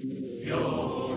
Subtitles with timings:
[0.00, 1.16] Yo,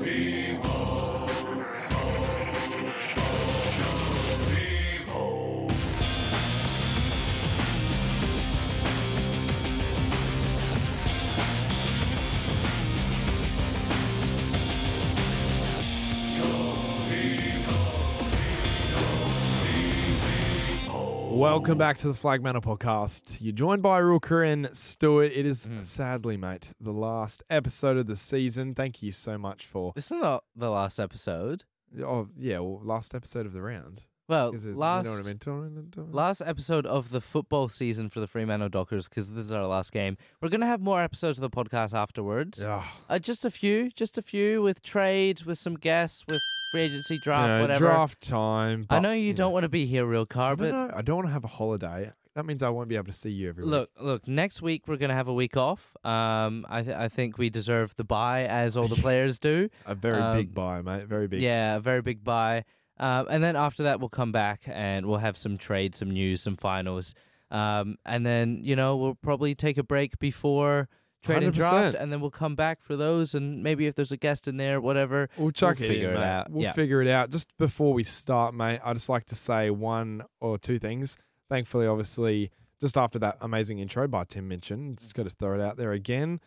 [21.52, 23.40] Welcome back to the Flagmantle podcast.
[23.42, 25.34] You're joined by Rooker and Stuart.
[25.36, 25.86] It is Mm.
[25.86, 28.74] sadly, mate, the last episode of the season.
[28.74, 29.92] Thank you so much for.
[29.98, 31.66] It's not the last episode.
[32.02, 34.04] Oh yeah, well, last episode of the round.
[34.30, 35.70] Well, last you know what I
[36.00, 36.12] mean?
[36.14, 39.92] last episode of the football season for the Fremantle Dockers because this is our last
[39.92, 40.16] game.
[40.42, 42.64] We're gonna have more episodes of the podcast afterwards.
[42.64, 46.40] Uh, just a few, just a few with trades, with some guests, with
[46.72, 47.86] free agency draft, You know, whatever.
[47.86, 48.86] Draft time.
[48.90, 50.74] I but, know you don't want to be here, Rielke, but.
[50.96, 52.12] I don't want to have a holiday.
[52.34, 53.72] That means I won't be able to see you every week.
[53.72, 54.28] look, look.
[54.28, 55.94] Next week we're gonna have a week off.
[56.06, 59.70] Um, I th- I think we deserve the bye as all the players do.
[59.86, 61.08] a very um, big bye, mate.
[61.08, 61.42] Very big.
[61.42, 62.64] Yeah, a very big bye.
[62.98, 66.42] Um, and then after that, we'll come back and we'll have some trades, some news,
[66.42, 67.16] some finals.
[67.50, 70.88] Um, and then, you know, we'll probably take a break before
[71.24, 71.96] trade and draft.
[71.96, 72.02] 100%.
[72.02, 73.34] And then we'll come back for those.
[73.36, 75.30] And maybe if there's a guest in there, whatever.
[75.38, 76.50] We'll chuck We'll it figure in, it out.
[76.52, 76.74] We'll Yeah.
[76.74, 77.30] figure it out.
[77.30, 81.18] Just before we start, mate, I just like to say one or two things.
[81.50, 85.62] Thankfully, obviously, just after that amazing intro by Tim Minchin, just got to throw it
[85.62, 86.40] out there again.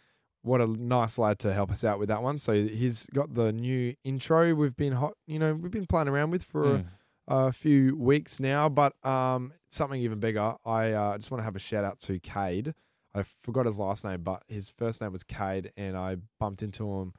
[0.43, 2.37] What a nice lad to help us out with that one.
[2.39, 4.55] So he's got the new intro.
[4.55, 6.85] We've been hot, you know, we've been playing around with for Mm.
[7.29, 10.55] a few weeks now, but um, something even bigger.
[10.67, 12.75] I uh, just want to have a shout out to Cade.
[13.15, 16.85] I forgot his last name, but his first name was Cade, and I bumped into
[17.01, 17.13] him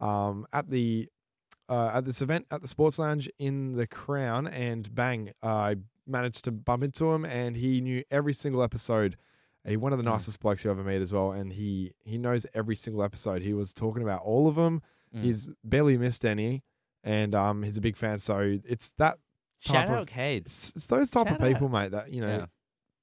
[0.00, 1.08] um, at the
[1.68, 6.44] uh, at this event at the Sports Lounge in the Crown, and bang, I managed
[6.44, 9.16] to bump into him, and he knew every single episode.
[9.64, 10.12] He one of the Mm.
[10.12, 13.42] nicest blokes you ever meet as well, and he he knows every single episode.
[13.42, 14.82] He was talking about all of them.
[15.14, 15.22] Mm.
[15.22, 16.64] He's barely missed any,
[17.04, 18.18] and um, he's a big fan.
[18.18, 19.18] So it's that
[19.60, 20.46] Shout type of- out Cade.
[20.46, 22.46] it's, it's those type Shout of people, mate, that you know Yeah.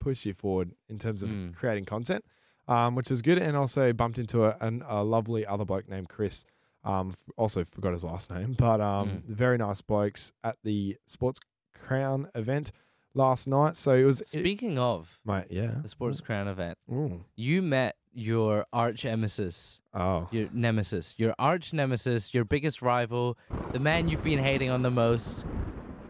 [0.01, 1.55] push you forward in terms of Mm.
[1.55, 2.25] creating content,
[2.69, 3.37] um, which was good.
[3.37, 6.45] And also bumped into a, an, a lovely other bloke named Chris.
[6.85, 9.23] Um, also forgot his last name, but um, Mm.
[9.25, 11.41] very nice blokes at the Sports
[11.73, 12.71] Crown event
[13.13, 13.75] last night.
[13.75, 17.25] So it was, it, Speaking of mate, yeah, the Sports Crown event, Ooh.
[17.35, 23.37] you met your arch nemesis, Oh, your nemesis, your arch nemesis, your biggest rival,
[23.73, 25.45] the man you've been hating on the most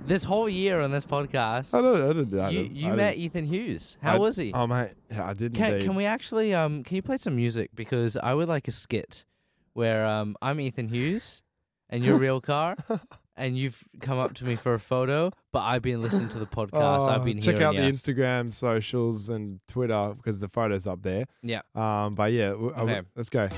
[0.06, 1.74] this whole year on this podcast.
[1.74, 2.40] I don't, I didn't.
[2.40, 3.98] I you didn't- you I met didn't- Ethan Hughes.
[4.02, 4.52] How I- was he?
[4.54, 8.16] Oh, mate, I did can, can we actually um can you play some music because
[8.18, 9.26] I would like a skit
[9.74, 11.42] where um I'm Ethan Hughes
[11.90, 12.78] and you're Rielke
[13.38, 16.46] and you've come up to me for a photo but I've been listening to the
[16.46, 17.10] podcast.
[17.10, 17.82] I've Oh, been check out ya.
[17.82, 21.26] the Instagram, socials, and Twitter because the photos up there.
[21.42, 21.62] Yeah.
[21.76, 22.16] Um.
[22.16, 23.08] But yeah, w- w- Okay.
[23.16, 23.50] let's go.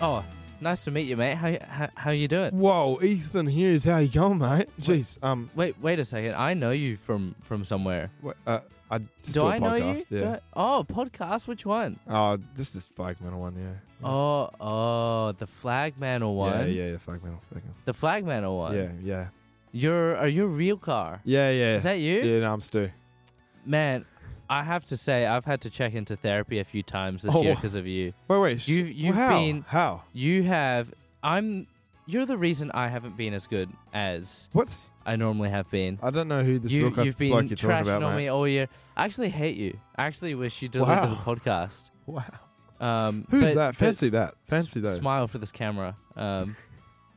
[0.00, 0.22] Oh,
[0.60, 1.34] nice to meet you, mate.
[1.34, 2.52] How how, how you doing?
[2.58, 4.68] Whoa, Ethan Hughes, how you going, mate?
[4.80, 5.18] Jeez.
[5.22, 5.50] Um.
[5.54, 6.34] Wait wait a second.
[6.34, 8.10] I know you from from somewhere.
[8.24, 8.60] wh- Uh.
[8.88, 9.82] I just Do a I know you?
[9.84, 10.08] podcast.
[10.10, 10.32] Do Yeah.
[10.54, 11.48] I- oh, podcast.
[11.48, 11.98] Which one?
[12.08, 13.54] Oh, this is flag metal one.
[13.56, 14.06] Yeah.
[14.08, 16.68] Oh oh, the Flag Manor one.
[16.68, 16.84] Yeah.
[16.84, 16.90] Yeah.
[16.92, 16.98] Yeah.
[16.98, 17.40] Flag metal.
[17.50, 17.76] Flag metal.
[17.84, 18.76] The Flag one.
[18.76, 18.90] Yeah.
[19.02, 19.26] Yeah.
[19.72, 21.20] You're are you real car?
[21.24, 21.50] Yeah.
[21.50, 21.76] Yeah.
[21.76, 22.22] Is that you?
[22.22, 22.40] Yeah.
[22.40, 22.90] No, I'm Stu.
[23.64, 24.04] Man,
[24.48, 27.42] I have to say I've had to check into therapy a few times this Oh.
[27.42, 28.12] year because of you.
[28.28, 28.38] Wait.
[28.38, 28.68] Wait.
[28.68, 29.38] You you've how?
[29.38, 30.02] been how?
[30.12, 30.92] you have
[31.22, 31.66] I'm
[32.06, 34.74] you're the reason I haven't been as good as What?
[35.04, 35.98] I normally have been.
[36.02, 38.14] I don't know who this you, real you've been bloke you're talking trashing about, on
[38.16, 38.22] mate.
[38.24, 38.68] me all year.
[38.96, 39.78] I actually hate you.
[39.96, 41.06] I actually wish you delivered Wow.
[41.24, 41.90] the podcast.
[42.06, 42.24] Wow.
[42.80, 43.66] Um, Who's but- that?
[43.70, 44.28] but Fancy that.
[44.28, 44.98] s- Fancy those.
[44.98, 45.96] Smile for this camera.
[46.16, 46.56] Um,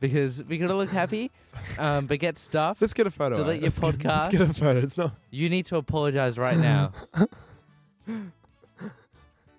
[0.00, 1.30] because we gotta look happy.
[1.78, 2.78] Um, but get stuff.
[2.80, 3.36] Let's get a photo.
[3.36, 4.30] Delete your Let's get- Let's podcast.
[4.30, 4.78] get a photo.
[4.80, 5.14] It's not.
[5.30, 6.92] You need to apologize right now.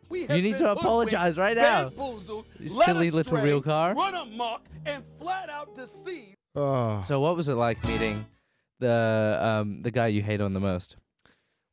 [0.10, 1.90] We You need to apologize right now.
[2.60, 3.96] You silly little Rielke.
[3.96, 6.36] Run amok and flat out deceive.
[6.54, 7.02] Oh.
[7.04, 8.26] So what was it like meeting
[8.80, 10.98] the um the guy you hate on the most?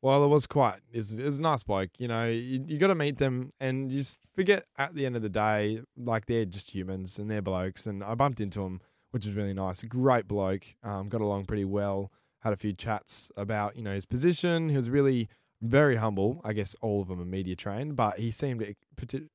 [0.01, 0.79] Well, it was quite.
[0.91, 1.99] It's, it's a nice bloke.
[1.99, 5.15] You know, you, you got to meet them, and you just forget at the end
[5.15, 7.85] of the day, like they're just humans and they're blokes.
[7.85, 8.79] And I bumped into him,
[9.11, 9.83] which was really nice.
[9.83, 10.65] Great bloke.
[10.83, 12.11] Um, got along pretty well.
[12.41, 14.69] Had a few chats about you know his position.
[14.69, 15.27] He was really
[15.61, 16.39] very humble.
[16.45, 18.63] I guess all of them are media trained, but he seemed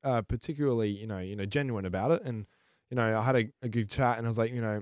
[0.03, 2.23] uh, particularly you know you know genuine about it.
[2.23, 2.47] And
[2.89, 4.81] you know, I had a, a good chat, and I was like, you know,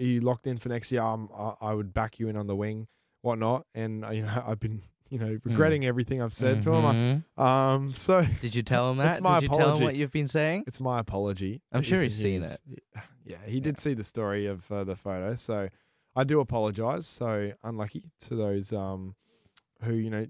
[0.00, 1.02] are you locked in for next year?
[1.02, 2.88] Um, I, I would back you in on the wing,
[3.22, 3.66] whatnot.
[3.74, 4.82] And uh, you know, I've been
[5.14, 7.24] you know regretting everything I've said to him.
[7.38, 9.12] I- Um, so Did you tell him that?
[9.14, 9.84] It's my Did you tell him apology.
[9.84, 10.64] what you've been saying?
[10.66, 11.62] it's my apology.
[11.72, 12.58] I'm sure he's seen it.
[13.26, 15.70] Yeah, he did see the story of uh, the photo, so
[16.14, 17.06] I do apologize.
[17.06, 19.14] So unlucky to those um
[19.82, 20.26] who you know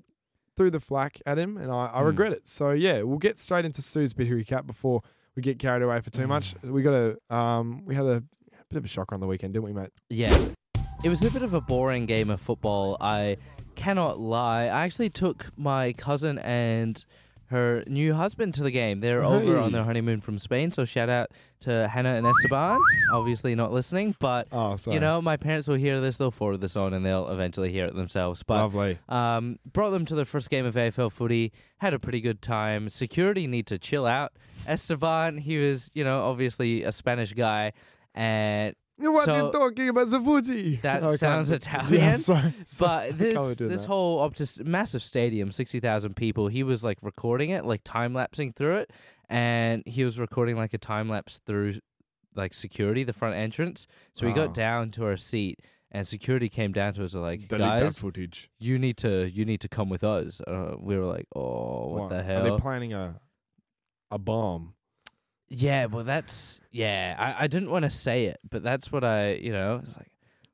[0.57, 2.07] threw the flak at him, and I, I Mm.
[2.07, 2.47] regret it.
[2.47, 5.01] So yeah, we'll get straight into Sue's bit recap before
[5.35, 6.55] we get carried away for too much.
[6.63, 8.23] We got a um, we had a
[8.71, 9.91] bit of a shocker on the weekend, didn't we, mate?
[10.09, 10.33] Yeah.
[11.05, 12.97] It was a bit of a boring game of football.
[13.01, 13.37] I
[13.75, 14.65] cannot lie.
[14.65, 17.05] I actually took my cousin and
[17.49, 19.01] her new husband to the game.
[19.01, 21.31] They're over on their honeymoon from Spain, so shout out
[21.61, 22.81] to Hannah and Esteban.
[23.13, 26.75] Obviously not listening, but Oh, you know, my parents will hear this, they'll forward this
[26.75, 28.43] on and they'll eventually hear it themselves.
[28.43, 28.99] But lovely.
[29.11, 31.53] um, brought them to their first game of AFL footy.
[31.79, 32.89] Had a pretty good time.
[32.89, 34.33] Security need to chill out.
[34.67, 37.73] Esteban, he was, you know, obviously a Spanish guy,
[38.15, 40.79] and What so- you talking about the?
[40.83, 43.11] That sounds Yeah, Italian, sorry, sorry.
[43.11, 43.87] but this this that.
[43.89, 46.49] whole up to massive stadium, sixty thousand people.
[46.49, 48.93] He was like recording it, like time lapsing through it,
[49.29, 51.81] and he was recording like a time lapse through
[52.37, 53.87] like security, the front entrance.
[54.15, 55.61] So we got down to our seat.
[55.93, 58.51] And security came down to us and like, Delete guys, footage.
[58.59, 60.41] you need to you need to come with us.
[60.41, 62.45] Uh, we were like, oh, what the hell?
[62.45, 63.21] Are they planning a
[64.11, 64.75] a bomb?
[65.49, 67.15] Yeah, well, that's yeah.
[67.19, 69.81] I, I didn't want to say it, but that's what I you know.
[69.85, 70.11] It's like,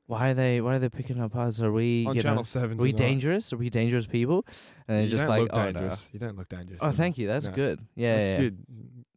[0.07, 1.61] why are they why are they picking up us?
[1.61, 2.77] Are we on you Channel know, Seven.
[2.79, 3.07] are we tonight.
[3.09, 3.53] dangerous?
[3.53, 4.45] Are we dangerous people?
[4.87, 6.09] And they're You just don't like, look oh dangerous.
[6.11, 6.79] You don't look dangerous.
[6.83, 7.27] Oh, thank you.
[7.27, 7.53] That's No.
[7.53, 7.79] good.
[7.95, 8.37] Yeah, That's yeah.
[8.39, 8.57] good.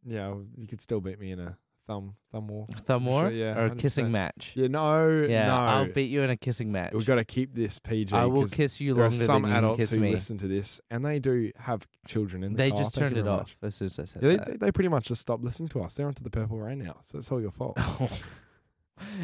[0.07, 1.57] Yeah, you could still beat me in a
[1.87, 2.67] thumb thumb war.
[2.85, 4.11] Thumb Sure, war yeah, or a kissing 100%.
[4.11, 4.53] match.
[4.55, 5.53] Yeah, no, Yeah, no.
[5.55, 6.93] I'll beat you in a kissing match.
[6.93, 8.13] We've got to keep this PG.
[8.15, 9.99] I will 'cause kiss you there are longer some than you can adults kiss who
[9.99, 10.11] me.
[10.11, 12.53] listen to this, and they do have children in.
[12.55, 13.67] They oh, just thank turned it very off much.
[13.67, 14.47] as soon as I said Yeah, they, that.
[14.47, 15.95] they, they pretty much just stopped listening to us.
[15.95, 17.77] They're onto the purple rain now, so it's all your fault.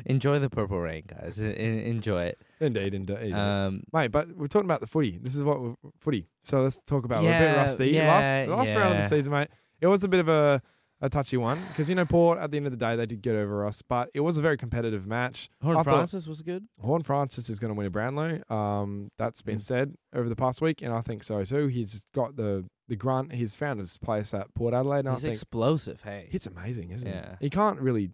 [0.05, 1.39] Enjoy the purple rain, guys.
[1.39, 2.41] En- en- enjoy it.
[2.59, 4.11] indeed, indeed, Um, mate.
[4.11, 5.17] But we're talking about the footy.
[5.17, 6.27] This is what we're, footy.
[6.41, 7.23] So let's talk about.
[7.23, 7.87] we're a bit Yeah, rusty.
[7.89, 9.01] yeah, last last round of yeah.
[9.01, 9.47] the season, mate.
[9.79, 10.61] It was a bit of a
[11.01, 13.21] a touchy one because you know Port at the end of the day they did
[13.21, 15.49] get over us, but it was a very competitive match.
[15.63, 16.67] Horn I thought- Francis was good.
[16.79, 18.41] Horne-Francis is going to win a Brownlow.
[18.49, 19.63] Um, that's been Mm.
[19.63, 21.67] said over the past week, and I think so too.
[21.67, 23.31] He's got the the grunt.
[23.33, 24.99] He's found his place at Port Adelaide.
[24.99, 26.01] And I He's think explosive.
[26.01, 27.15] Hey, it's amazing, isn't it?
[27.15, 27.35] Yeah.
[27.39, 27.45] he?
[27.45, 28.11] He can't really.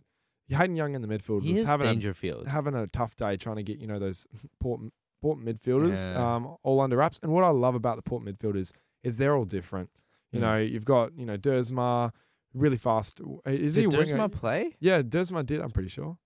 [0.50, 2.48] Hayden Young in the midfield he was is having a, Dangerfield.
[2.48, 4.26] having a tough day trying to get you know those
[4.62, 4.80] Port
[5.22, 6.36] Port midfielders Yeah.
[6.36, 7.20] um, all under wraps.
[7.24, 8.72] And what I love about the Port midfielders
[9.04, 9.90] is they're all different.
[10.32, 10.42] You Mm.
[10.42, 12.12] know, you've got you know Duursma,
[12.58, 13.22] really fast.
[13.46, 14.18] Is he Did a winger?
[14.18, 14.76] Duursma play?
[14.80, 15.62] Yeah, Duursma did.
[15.62, 16.18] I'm pretty sure.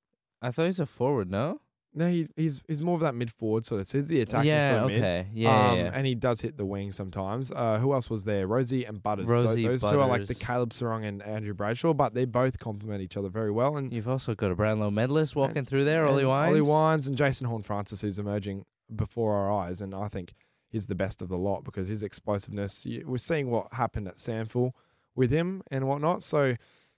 [0.42, 1.30] I thought he's a forward.
[1.30, 1.62] No.
[1.94, 3.92] No, he, he's he's more of that mid forward sort of.
[3.92, 4.84] He's the attacking yeah.
[4.84, 5.00] of mid.
[5.00, 5.28] okay.
[5.34, 5.72] Yeah.
[5.72, 7.52] um, yeah, and he does hit the wing sometimes.
[7.52, 8.48] Uh, who else was there?
[8.48, 9.28] Rozee and Butters.
[9.28, 12.60] So Rozee, those two are like the Caleb Serong and Andrew Brayshaw, but they both
[12.60, 13.76] complement each other very well.
[13.76, 16.50] And You've also got a Brownlow medalist walking through there, Ollie and Wines.
[16.52, 20.34] Ollie Wines and Jason Horne-Francis, who's emerging before our eyes, and I think
[20.70, 22.88] he's the best of the lot because his explosiveness.
[23.04, 24.78] We're seeing what happened at Sandful
[25.16, 26.24] with him and whatnot.
[26.24, 26.56] So,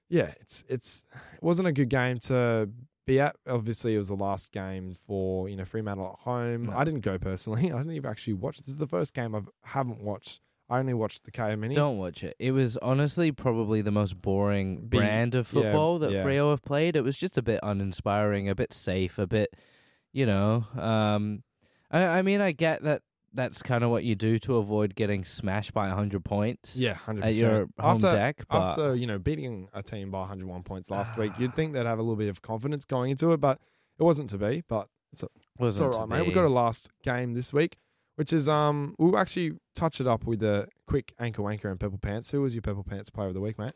[0.10, 2.70] yeah, it's it's it wasn't a good game to
[3.06, 3.36] be at.
[3.48, 6.66] Obviously, it was the last game for you know Fremantle at home.
[6.66, 6.78] No.
[6.78, 7.64] I didn't go personally.
[7.72, 8.58] I didn't even actually watch.
[8.60, 10.42] This is the first game I haven't watched.
[10.70, 11.76] I only watched the KO Mini.
[11.76, 12.36] Don't watch it.
[12.40, 16.24] It was honestly probably the most boring Be- brand of yeah, football that yeah.
[16.24, 16.96] Freo have played.
[16.96, 19.54] It was just a bit uninspiring, a bit safe, a bit,
[20.14, 20.66] you know.
[20.76, 21.44] Um,
[21.92, 23.02] I, I mean, I get that
[23.34, 27.26] that's kind of what you do to avoid getting smashed by hundred points Yeah, hundred
[27.26, 28.44] at your home After deck.
[28.50, 31.86] But after you know beating a team by 101 points last week, you'd think they'd
[31.86, 33.60] have a little bit of confidence going into it, but
[34.00, 34.64] it wasn't to be.
[34.68, 35.24] But it's
[35.58, 36.26] wasn't all to right, mate.
[36.26, 37.78] We've got a last game this week,
[38.16, 41.98] which is um we'll actually touch it up with a quick anchor wanker and purple
[42.00, 42.32] pants.
[42.32, 43.74] Who was your purple pants player of the week, mate?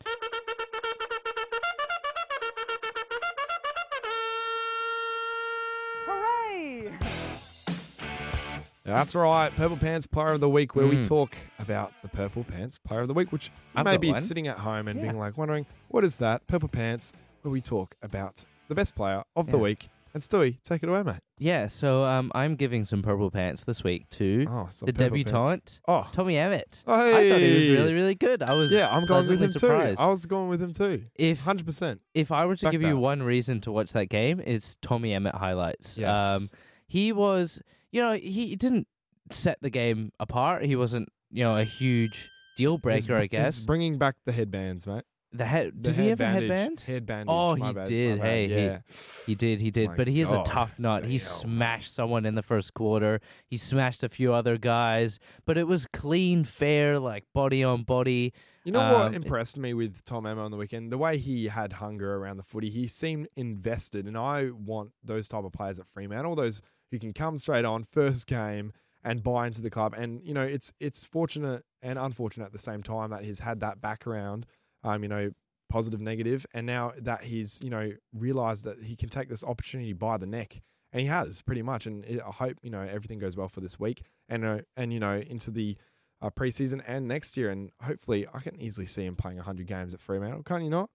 [8.88, 11.08] That's right, Purple Pants Player of the Week, where we Mm.
[11.08, 14.22] talk about the Purple Pants Player of the Week, which you I've may be one.
[14.22, 15.08] sitting at home and Yeah.
[15.08, 16.48] being like, wondering, what is that?
[16.48, 19.90] Purple Pants, where we talk about the best player of the week.
[20.14, 21.20] And Stewie, take it away, mate.
[21.38, 26.08] Yeah, so um, I'm giving some purple pants this week to Oh, the debutante Oh,
[26.14, 26.82] Tommy Emmett.
[26.88, 28.42] oh I thought he was really, really good.
[28.42, 29.98] I was Yeah, I'm going with him surprised.
[30.00, 30.04] too.
[30.04, 31.04] I was going with him too.
[31.14, 32.00] If 100%.
[32.16, 32.88] if I were to Back give that.
[32.88, 35.98] you one reason to watch that game, it's Tommy Emmett highlights.
[35.98, 36.10] Yes.
[36.10, 36.50] Um,
[36.88, 38.88] he was, you know, he didn't
[39.32, 40.66] set the game apart.
[40.66, 43.66] He wasn't, you know, a huge deal breaker, He's- I guess.
[43.66, 45.04] bringing back the headbands, mate.
[45.34, 45.74] The head.
[45.76, 46.80] The Did he have a bandage- headband?
[46.82, 47.28] Head bandage.
[47.30, 48.20] Oh, he bad, did.
[48.22, 48.80] Hey, he- yeah.
[49.26, 49.90] He did, he did.
[49.90, 50.48] My but he is God.
[50.48, 51.04] a tough nut.
[51.06, 53.20] He smashed someone in the first quarter.
[53.46, 58.34] He smashed a few other guys, but it was clean, fair, like body on body.
[58.64, 60.92] You know what Um, impressed me with Tom Emmett on the weekend?
[60.94, 62.70] The way he had hunger around the footy.
[62.70, 66.36] He seemed invested, and I want those type of players at Fremantle.
[66.36, 69.94] Those who can come straight on first game and buy into the club.
[69.98, 73.60] And you know, it's it's fortunate and unfortunate at the same time that he's had
[73.62, 74.46] that background.
[74.84, 75.32] Um, you know,
[75.70, 79.94] positive, negative, and now that he's you know realized that he can take this opportunity
[79.94, 81.86] by the neck, and he has pretty much.
[81.86, 84.94] And it, I hope you know everything goes well for this week, and uh, and
[84.94, 85.78] you know into the
[86.22, 89.94] uh, preseason and next year, and hopefully I can easily see him playing 100 games
[89.94, 90.44] at Fremantle.
[90.44, 90.90] Can't you not?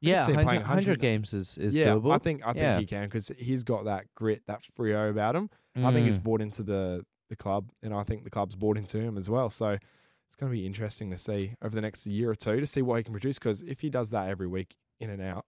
[0.00, 2.12] Yeah, 100, playing 100 100 games is, is yeah, doable.
[2.14, 2.78] I think I think Yeah.
[2.78, 5.50] he can because he's got that grit, that Freo about him.
[5.76, 6.22] I think he's Mm.
[6.24, 9.50] bought into the the club, and I think the club's bought into him as well.
[9.50, 12.66] So it's going to be interesting to see over the next year or two to
[12.66, 13.38] see what he can produce.
[13.38, 15.44] Because if he does that every week, in and out,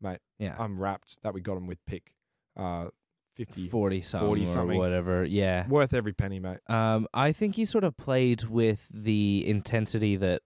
[0.00, 0.54] mate, yeah.
[0.58, 2.12] I'm rapt that we got him with pick
[2.56, 2.86] uh,
[3.34, 4.78] fifty, 40 something 40 or something.
[4.78, 5.24] whatever.
[5.24, 5.66] Yeah.
[5.66, 6.58] worth every penny, mate.
[6.68, 10.42] Um, I think he sort of played with the intensity that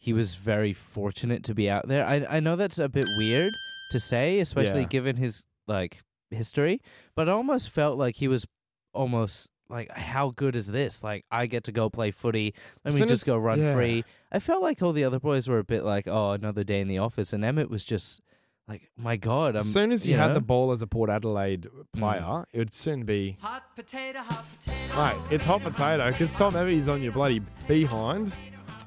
[0.00, 2.04] he was very fortunate to be out there.
[2.04, 3.54] I I know that's a bit weird
[3.92, 4.86] to say, especially Yeah.
[4.88, 6.00] given his like
[6.32, 6.80] history,
[7.14, 8.46] but I almost felt like he was
[8.92, 11.02] almost like how good is this?
[11.02, 12.54] Like I get to go play footy.
[12.84, 13.74] Let As me soon just as- go run yeah.
[13.74, 14.04] free.
[14.32, 16.88] I felt like all the other boys were a bit like, oh, another day in
[16.88, 18.20] the office, and Emmett was just
[18.68, 20.34] like, my god, I'm as soon as you, you had know?
[20.34, 22.44] the ball as a Port Adelaide player, Mm.
[22.52, 24.96] it would soon be Hot potato, hot potato.
[24.96, 28.32] Mate, it's hot potato because Tom Evie's on your bloody behind,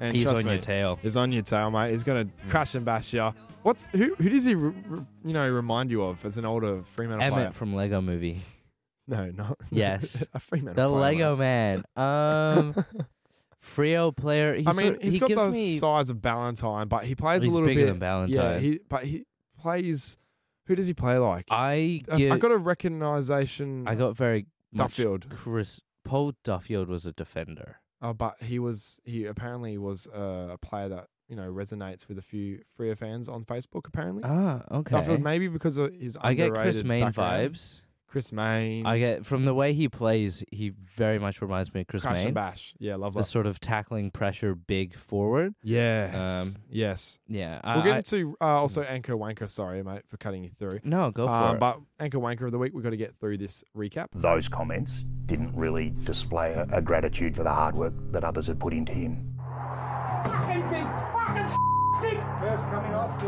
[0.00, 0.98] and he's on me, your tail.
[1.02, 1.92] He's on your tail, mate.
[1.92, 3.32] He's gonna crash and bash you.
[3.62, 4.14] What's who?
[4.16, 7.36] Who does he, re, re- you know, remind you of as an older Fremantle Emmett
[7.38, 7.52] player?
[7.52, 8.42] from Lego Movie.
[9.06, 10.22] No, not Yes.
[10.34, 10.82] a Fremantle.
[10.88, 11.84] The player, Lego Man.
[11.96, 12.74] Um,
[13.64, 14.54] Freo player.
[14.54, 15.76] He's I mean, sort- he's he got the me.
[15.78, 17.86] size of Ballantyne, but he plays He's a little bigger bit.
[17.86, 18.34] than Ballantyne.
[18.36, 19.24] Yeah, he but he
[19.58, 20.18] plays.
[20.66, 21.46] Who does he play like?
[21.50, 23.86] I give, I got a recognition.
[23.86, 25.26] I got very much Duffield.
[25.30, 27.80] Chris Paul Duffield was a defender.
[28.04, 32.18] Oh, but he was he apparently was uh, a player that you know resonates with
[32.18, 33.86] a few Freer fans on Facebook.
[33.86, 34.96] Apparently, Ah, okay.
[34.96, 37.54] Duffield maybe because of his I get Chris Mayne background.
[37.54, 37.74] vibes.
[38.14, 40.44] Chris Mayne, I get from the way he plays.
[40.52, 42.72] He very much reminds me of Chris Crash and Bash.
[42.78, 43.24] Yeah, love The that.
[43.24, 45.56] sort of tackling pressure, big forward.
[45.64, 47.18] Yes, Um, yes.
[47.26, 47.60] Yeah.
[47.64, 49.50] We'll I, get I- into uh, also Anchor Wanker.
[49.50, 50.78] Sorry, mate, for cutting you through.
[50.84, 51.58] no, go for Um, it.
[51.58, 54.06] but Anchor Wanker of the week, we've got to get through this recap.
[54.12, 58.60] Those comments didn't really display a, a gratitude for the hard work that others had
[58.60, 59.34] put into him.
[62.40, 63.18] First coming off,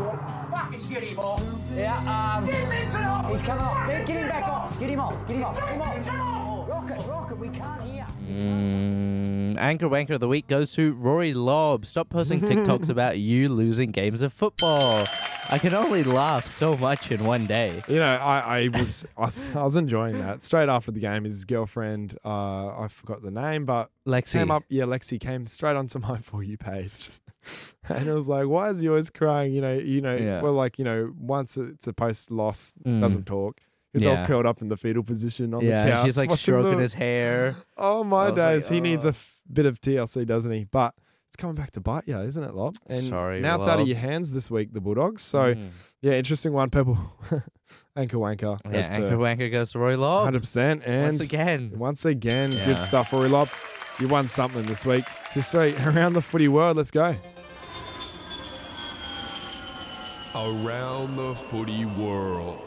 [0.85, 0.97] do it.
[0.97, 1.43] Fucking get him off.
[1.75, 2.45] Yeah, um.
[2.45, 3.31] Get him off.
[3.31, 3.87] He's coming off.
[3.87, 4.79] Get him back off.
[4.79, 5.27] Get him off.
[5.27, 5.55] Get him off.
[5.57, 6.69] Get him off.
[6.69, 8.05] Rocket, rocket, we can't hear.
[8.29, 11.85] Mm, anchor wanker of the week goes to Rory Lobb.
[11.85, 15.07] Stop posting TikToks about you losing games of football.
[15.49, 17.81] I can only laugh so much in one day.
[17.87, 20.43] You know, I, I was I, was- I was enjoying that.
[20.43, 24.33] Straight after the game, his girlfriend, uh, I forgot the name, but Lexi.
[24.33, 24.63] came up.
[24.69, 27.09] Yeah, Lexi came straight onto my for you page,
[27.89, 29.53] and it was like, why is he always crying?
[29.53, 30.15] You know, you know.
[30.15, 30.41] Yeah.
[30.41, 33.01] Well, like you know, once it's a post loss, Mm.
[33.01, 33.59] doesn't talk.
[33.93, 36.05] He's all curled up in the fetal position on the yeah, couch.
[36.05, 37.55] she's like stroking the- his hair.
[37.77, 39.13] Oh my was like, days, he needs a oh.
[39.51, 40.65] bit of TLC, doesn't he?
[40.65, 40.93] But
[41.29, 42.75] it's coming back to bite you, isn't it, Lobb?
[42.87, 45.23] And Sorry, now it's out of your hands this week, the Bulldogs.
[45.23, 45.69] So Mm.
[46.01, 46.97] yeah, interesting one, people.
[47.95, 48.59] Anchor wanker.
[48.71, 50.25] yeah, to anchor wanker goes to Rory Lobb.
[50.25, 51.71] Hundred percent, and Once again.
[51.75, 52.65] once again, Yeah.
[52.65, 53.49] good stuff, Rory Lobb.
[53.99, 55.05] You won something this week.
[55.31, 57.15] So, so around the footy world, let's go.
[60.41, 62.61] Around the footy world.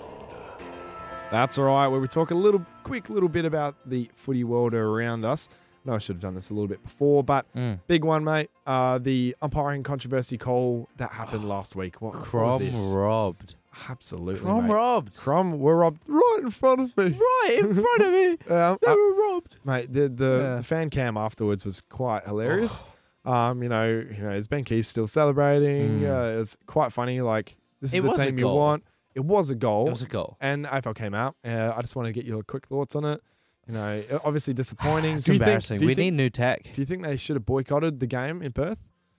[1.31, 1.87] That's all right.
[1.87, 5.49] Where we talk a little, quick little bit about the footy world around us.
[5.85, 7.79] No, I should have done this a little bit before, but Mm.
[7.87, 8.51] big one, mate.
[8.67, 12.03] Uh, the umpiring controversy call that happened last week.
[12.03, 12.77] What, what was this?
[12.93, 13.55] robbed.
[13.89, 14.73] Absolutely, Crows mate.
[14.73, 15.17] robbed.
[15.17, 17.17] Crows were robbed right in front of me.
[17.17, 18.31] Right in front of me.
[18.55, 19.57] Um, They uh, were robbed.
[19.65, 20.57] mate, the the, Yeah.
[20.57, 22.85] the fan cam afterwards was quite hilarious.
[23.23, 26.01] Um, you know, you know, is Ben Keays still celebrating?
[26.01, 26.09] Mm.
[26.09, 27.21] Uh, it was quite funny.
[27.21, 28.57] Like this is It the was a team you goal.
[28.57, 28.85] want.
[29.15, 30.37] It was a goal, It was a goal.
[30.41, 31.35] and AFL came out.
[31.45, 33.21] Uh, I just want to get your quick thoughts on it.
[33.67, 35.15] You know, obviously disappointing.
[35.17, 35.79] It's do you embarrassing.
[35.79, 36.71] Think, do you we think, need new tech.
[36.73, 38.79] Do you think they should have boycotted the game in Perth?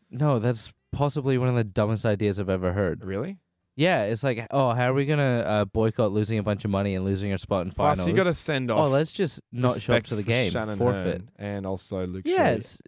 [0.10, 3.04] No, that's possibly one of the dumbest ideas I've ever heard.
[3.06, 3.38] Really?
[3.78, 6.96] Yeah, it's like, oh, how are we gonna uh, boycott losing a bunch of money
[6.96, 8.00] and losing our spot in finals?
[8.00, 8.88] Plus, you got to send off.
[8.88, 10.52] oh, let's just not show up respect to the for game.
[10.52, 11.06] Shannon Forfeit.
[11.22, 12.26] Hurn and also Luke.
[12.26, 12.82] Shuey.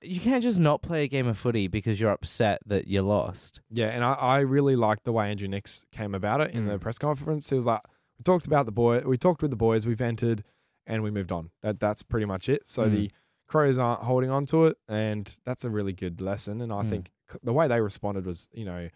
[0.00, 3.60] You can't just not play a game of footy because you're upset that you lost.
[3.70, 6.78] Yeah, and I, I really liked the way Andrew Nicks came about it in the
[6.78, 6.80] Mm.
[6.80, 7.50] press conference.
[7.50, 7.80] He was like,
[8.18, 10.44] we talked about the boy, we talked with the boys, we vented,
[10.86, 11.50] and we moved on.
[11.62, 12.68] That that's pretty much it.
[12.68, 12.90] So Mm.
[12.92, 13.10] the
[13.48, 16.60] Crows aren't holding on to it, and that's a really good lesson.
[16.60, 16.88] And I Mm.
[16.90, 17.10] think
[17.42, 18.88] the way they responded was, you know,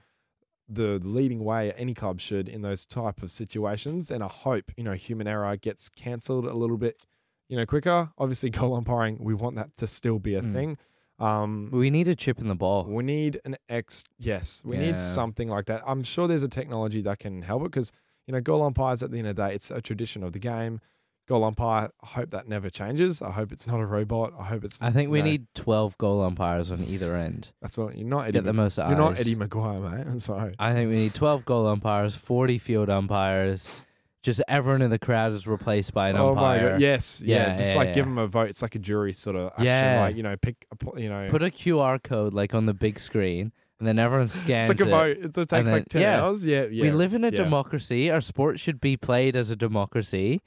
[0.68, 4.10] the leading way any club should in those type of situations.
[4.10, 7.04] And I hope you know human error gets cancelled a little bit,
[7.48, 8.10] you know, quicker.
[8.18, 10.52] Obviously, goal umpiring, we want that to still be a Mm.
[10.52, 10.78] thing.
[11.18, 12.84] Um, We need a chip in the ball.
[12.84, 14.04] we need an X.
[14.18, 14.86] Yes, we Yeah.
[14.86, 15.82] need something like that.
[15.86, 17.92] I'm sure there's a technology that can help it because
[18.26, 20.38] you know goal umpires at the end of the day, it's a tradition of the
[20.38, 20.80] game.
[21.28, 21.90] Goal umpire.
[22.02, 23.22] I hope that never changes.
[23.22, 24.32] I hope it's not a robot.
[24.38, 24.82] I hope it's.
[24.82, 27.50] I think we you know, need 12 goal umpires on either end.
[27.60, 28.32] That's what you're not Eddie.
[28.32, 29.20] Get the Mc- most you're not.
[29.20, 30.06] Eddie McGuire, mate.
[30.10, 30.56] I'm sorry.
[30.58, 33.84] I think we need 12 goal umpires, 40 field umpires.
[34.22, 36.70] Just everyone in the crowd is replaced by an oh my umpire.
[36.72, 36.80] god!
[36.80, 37.36] Yes, yeah.
[37.50, 37.94] Yeah, just yeah, like yeah.
[37.94, 38.48] give them a vote.
[38.50, 39.64] It's like a jury sort of action.
[39.66, 40.00] Yeah.
[40.02, 40.66] Like you know, pick.
[40.70, 44.28] A, you know, Put a QR code like on the big screen and then everyone
[44.28, 44.92] scans It's like a it.
[45.24, 45.24] vote.
[45.40, 46.20] It takes then- like ten yeah.
[46.22, 46.46] hours.
[46.46, 46.82] Yeah, yeah.
[46.82, 48.12] We live in a democracy.
[48.12, 50.40] Our sport should be played as a democracy.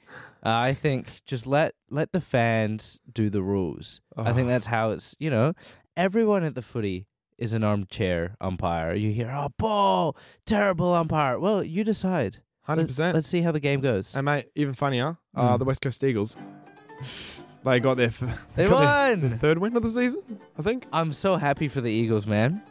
[0.44, 4.00] Uh, I think just let let the fans do the rules.
[4.16, 4.50] I think Oh.
[4.52, 5.14] that's how it's.
[5.18, 5.52] You know,
[5.98, 8.94] everyone at the footy is an armchair umpire.
[8.94, 10.16] You hear, "Oh, ball,
[10.46, 12.38] terrible umpire." Well, you decide.
[12.66, 13.14] Hundred percent.
[13.14, 14.14] Let's see how the game goes.
[14.14, 15.58] And mate, even funnier, uh, Mm.
[15.60, 16.36] the West Coast Eagles.
[17.64, 18.20] They got their f-
[18.54, 19.20] They got their- won!
[19.30, 20.22] their third win of the season,
[20.58, 20.86] I think.
[20.92, 22.62] I'm so happy for the Eagles, man.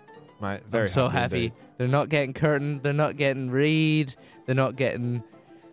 [0.42, 1.36] Mate, very I'm so happy.
[1.46, 1.54] indeed.
[1.78, 2.80] They're not getting Curtin.
[2.82, 4.16] They're not getting Reid.
[4.46, 5.24] They're not getting.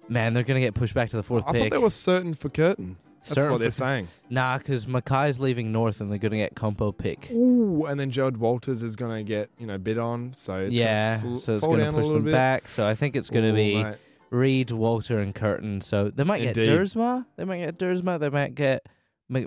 [0.09, 1.63] Man, they're gonna get pushed back to the fourth I pick.
[1.63, 2.97] thought they were certain for Curtin.
[3.23, 4.09] That's Certain what they're for- saying.
[4.31, 7.31] Nah, because McKay's leaving North and they're going to get Compo pick.
[7.31, 10.75] Ooh, and then Gerald Walters is going to get you know bid on, so it's
[10.75, 12.33] yeah, gonna sl- so it's fall to down a push little them bit.
[12.33, 12.67] back.
[12.67, 13.97] So I think it's going to Ooh, be mate.
[14.33, 15.81] Reid, Walter, and Curtin.
[15.83, 16.71] So they might get Indeed.
[16.71, 17.27] Duursma.
[17.37, 18.19] They might get Duursma.
[18.19, 18.85] They might get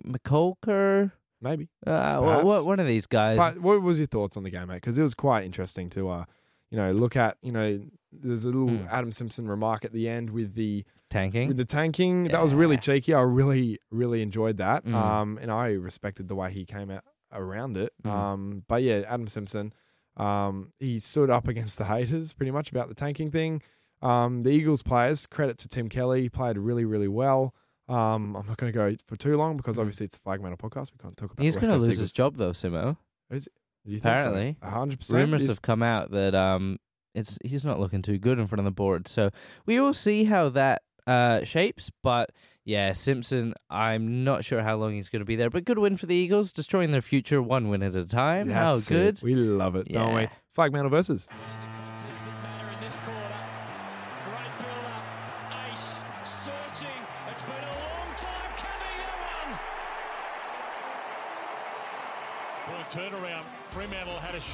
[0.06, 1.12] McKercher.
[1.42, 1.70] maybe.
[1.86, 2.65] Uh, wha- wha- Perhaps.
[2.65, 3.38] one of these guys.
[3.38, 4.75] But what was your thoughts on the game, mate?
[4.75, 6.25] Because it was quite interesting to, uh,
[6.72, 7.38] you know, look at.
[7.42, 8.88] You know, there's a little Mm.
[8.92, 11.48] Adam Simpson remark at the end with the tanking.
[11.50, 12.25] with the tanking.
[12.25, 13.13] That was really cheeky.
[13.13, 14.86] I really really enjoyed that.
[14.86, 14.94] Mm.
[14.94, 17.92] Um, and I respected the way he came out around it.
[18.04, 18.10] Mm.
[18.12, 19.74] Um, but yeah, Adam Simpson,
[20.18, 23.62] um, he stood up against the haters pretty much about the tanking thing.
[24.02, 27.54] Um, the Eagles players, credit to Tim Kelly, played really really well.
[27.88, 29.82] Um, I'm not going to go for too long because Mm.
[29.82, 30.92] obviously it's a flag metal podcast.
[30.92, 31.44] We can't talk about.
[31.44, 32.00] He's going to lose Eagles.
[32.00, 32.98] his job though, Simo.
[33.32, 33.40] Do
[33.86, 34.58] you Apparently.
[34.64, 35.20] hundred percent.
[35.25, 36.78] Rumors Is- have come out that um,
[37.14, 39.08] it's he's not looking too good in front of the board.
[39.08, 39.30] So
[39.68, 41.92] we will see how that uh shapes.
[42.02, 42.32] But
[42.64, 45.52] yeah, Simpson, I'm not sure how long he's going to be there.
[45.52, 48.50] But good win for the Eagles, destroying their future one win at a time.
[48.50, 48.94] how That's it.
[48.94, 49.22] good!
[49.22, 50.22] We love it, don't we?
[50.22, 50.30] Yeah.
[50.56, 51.28] Flag mantle versus.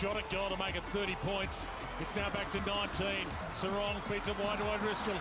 [0.01, 1.67] Shot at goal to make it 30 points.
[1.99, 3.07] It's now back to 19.
[3.53, 5.13] Serong feeds it wide to O'Driscoll.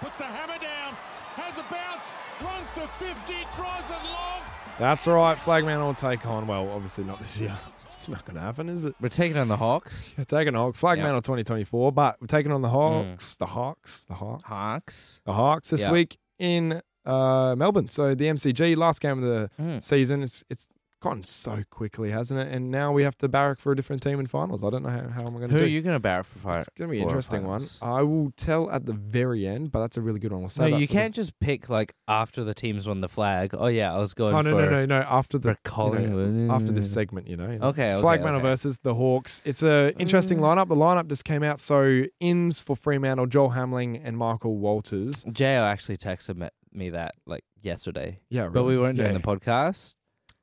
[0.00, 0.94] Puts the hammer down.
[1.36, 2.10] Has a bounce.
[2.40, 3.34] Runs to 50.
[3.54, 4.40] Drives it long.
[4.78, 5.36] That's all right.
[5.38, 6.46] Flagman mantle will take on.
[6.46, 7.56] Well, obviously not this year.
[7.90, 8.94] It's not going to happen, is it?
[9.00, 10.12] We're taking on the Hawks.
[10.28, 11.04] Taking on Flag Yeah.
[11.04, 15.20] mantle 2024, but we're taking on the Hawks, the Hawks, the Hawks, Hawks.
[15.24, 15.90] the Hawks this Yeah.
[15.92, 17.88] week in uh, Melbourne.
[17.88, 19.82] So the MCG last game of the Mm.
[19.82, 20.22] season.
[20.22, 20.68] It's it's
[21.04, 22.48] gone so quickly, hasn't it?
[22.52, 24.64] And now we have to barrack for a different team in finals.
[24.64, 25.64] I don't know how, how am I going to Who do.
[25.64, 26.58] are you going to barrack for fire?
[26.58, 27.60] It's going to be an interesting one.
[27.60, 27.78] finals?
[27.82, 30.40] I will tell at the very end, but that's a really good one.
[30.40, 33.50] We'll say No, that you can't just pick like after the teams won the flag.
[33.56, 35.00] Oh yeah, I was going Oh no for no no no!
[35.08, 36.50] After the for Collingwood.
[36.50, 37.50] after this segment, you know.
[37.50, 37.66] you know.
[37.68, 38.40] Okay, okay, Flag okay.
[38.42, 39.42] versus the Hawks.
[39.44, 40.42] It's a interesting Mm.
[40.56, 40.68] lineup.
[40.68, 41.60] The lineup just came out.
[41.60, 45.24] So ins for Fremantle, Joel Hamling and Michael Walters.
[45.32, 49.94] Jo actually texted me- me that like yesterday, Yeah, but we weren't doing the podcast.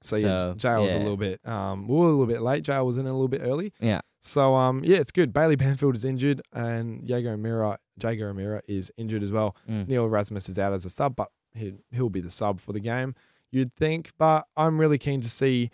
[0.04, 1.40] So, yeah, so, Jail was a little bit.
[1.46, 2.64] Um, we were a little bit late.
[2.64, 3.72] Jail was in a little bit early.
[3.80, 4.02] Yeah.
[4.24, 5.34] So um, yeah, it's good.
[5.34, 9.56] Bailey Banfield is injured, and Jaeger O'Meara, Jaeger O'Meara is injured as well.
[9.70, 9.88] Mm.
[9.88, 12.80] Neil Erasmus is out as a sub, but he he'll be the sub for the
[12.80, 13.16] game.
[13.52, 15.70] You'd think, but I'm really keen to see.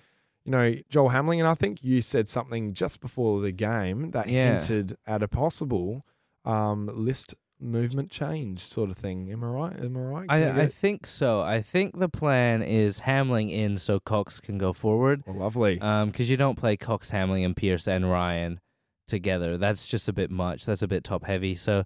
[0.45, 4.29] You know, Joel Hamling, and I think you said something just before the game that
[4.29, 4.51] Yeah.
[4.51, 6.05] hinted at a possible
[6.45, 9.31] um, list movement change sort of thing.
[9.31, 9.79] Am I right?
[9.79, 10.29] Am I right?
[10.29, 11.41] Can I, I think so.
[11.41, 15.23] I think the plan is Hamling in so Cox can go forward.
[15.25, 15.79] Well, lovely.
[15.81, 18.59] Um, because you don't play Cox, Hamling, and Pearce and Ryan
[19.07, 19.57] together.
[19.57, 20.65] That's just a bit much.
[20.65, 21.55] That's a bit top heavy.
[21.55, 21.83] So,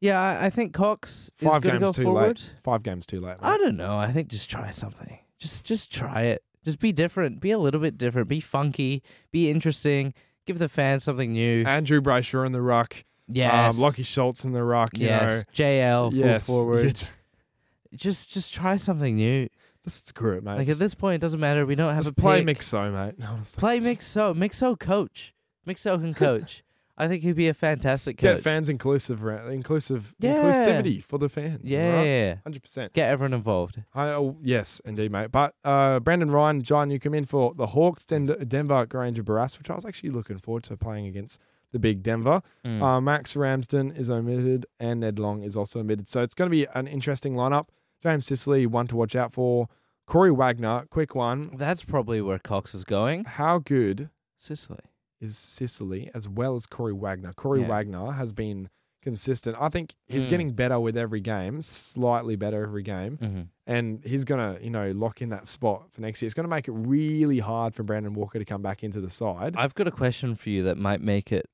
[0.00, 2.38] yeah, I, I think Cox is Five games go too forward.
[2.40, 2.50] late.
[2.62, 3.36] Five games too late.
[3.40, 3.96] I don't know.
[3.96, 5.18] I think just try something.
[5.38, 6.42] Just just try it.
[6.64, 7.40] Just be different.
[7.40, 8.28] Be a little bit different.
[8.28, 9.02] Be funky.
[9.30, 10.12] Be interesting.
[10.46, 11.64] Give the fans something new.
[11.64, 13.04] Andrew Brayshaw in the ruck.
[13.28, 13.74] Yes.
[13.74, 14.96] Um, Lachie Schultz in the rock.
[14.98, 15.44] You yes.
[15.58, 15.64] know.
[15.64, 17.00] JL full forward.
[17.02, 19.48] Yeah, Just just try something new.
[19.84, 20.56] Let's screw it, mate.
[20.58, 21.64] Like at this point, it doesn't matter.
[21.64, 22.58] We don't have Just a play pick.
[22.58, 23.14] Mixo, mate.
[23.26, 23.60] Honestly.
[23.60, 24.34] Play Mixo.
[24.36, 25.34] Mixo coach.
[25.66, 26.62] Mixo can coach.
[27.00, 28.36] I think he'd be a fantastic coach.
[28.38, 30.34] Get fans inclusive, inclusive Yeah.
[30.42, 31.60] inclusivity for the fans.
[31.62, 32.34] yeah, yeah, yeah.
[32.42, 32.92] hundred percent.
[32.92, 33.80] Get everyone involved.
[33.94, 35.30] I, oh, yes, indeed, mate.
[35.30, 39.70] But uh, Brandon Ryan, John, you come in for the Hawks, Den- Denver Grainger-Barras, which
[39.70, 41.40] I was actually looking forward to playing against
[41.72, 42.42] the big Denver.
[42.64, 42.82] Mm.
[42.82, 46.08] Uh, Max Ramsden is omitted, and Ned Long is also omitted.
[46.08, 47.68] So it's going to be an interesting lineup.
[48.02, 49.68] James Sicily, one to watch out for.
[50.06, 51.50] Corey Wagner, quick one.
[51.56, 53.24] That's probably where Cox is going.
[53.24, 54.78] How good Sicily.
[55.20, 57.32] is Sicily as well as Corey Wagner?
[57.34, 57.68] Corey Yeah.
[57.68, 58.70] Wagner has been
[59.02, 59.56] consistent.
[59.60, 60.30] I think he's Mm.
[60.30, 63.18] getting better with every game, slightly better every game.
[63.18, 63.40] Mm-hmm.
[63.66, 66.26] And he's going to, you know, lock in that spot for next year.
[66.26, 69.10] It's going to make it really hard for Brandon Walker to come back into the
[69.10, 69.54] side.
[69.56, 71.48] I've got a question for you that might make it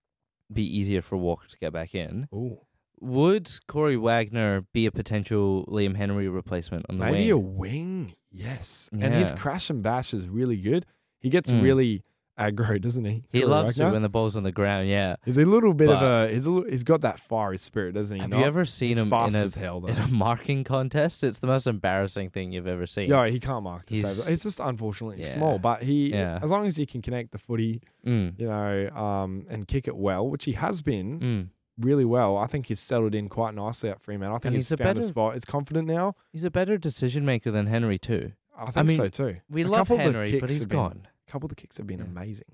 [0.54, 2.28] be easier for Walker to get back in.
[2.34, 2.58] Ooh.
[3.00, 7.30] Would Corey Wagner be a potential Liam Henry replacement on the Maybe wing?
[7.32, 8.88] a wing, yes.
[8.98, 10.86] And his crash and bash is really good.
[11.20, 11.62] He gets Mm.
[11.62, 12.02] really
[12.38, 13.24] aggro, doesn't he?
[13.30, 14.88] He Kuro loves it when the ball's on the ground.
[14.88, 15.16] Yeah.
[15.24, 18.14] He's a little bit of a he's a little, he's got that fiery spirit, doesn't
[18.16, 18.20] he?
[18.20, 18.40] Have not?
[18.40, 19.88] you ever seen him fast in a, as hell though.
[19.88, 21.22] in a marking contest?
[21.24, 23.08] It's the most embarrassing thing you've ever seen.
[23.08, 24.32] Yeah, he can't mark to He's- save.
[24.32, 25.28] It's just unfortunately Yeah.
[25.28, 26.38] small, but he Yeah.
[26.42, 28.38] as long as he can connect the footy, Mm.
[28.38, 31.48] you know, um, and kick it well, which he has been Mm.
[31.78, 32.36] really well.
[32.36, 34.36] I think he's settled in quite nicely at Fremantle.
[34.36, 35.34] I think he's, he's a found a better- spot.
[35.34, 36.14] He's confident now.
[36.32, 38.32] He's a better decision maker than Henry too.
[38.56, 39.34] I think I mean, so too.
[39.50, 41.08] We A love Henry, but he's been- gone.
[41.34, 42.04] Couple of the kicks have been Yeah.
[42.04, 42.44] amazing,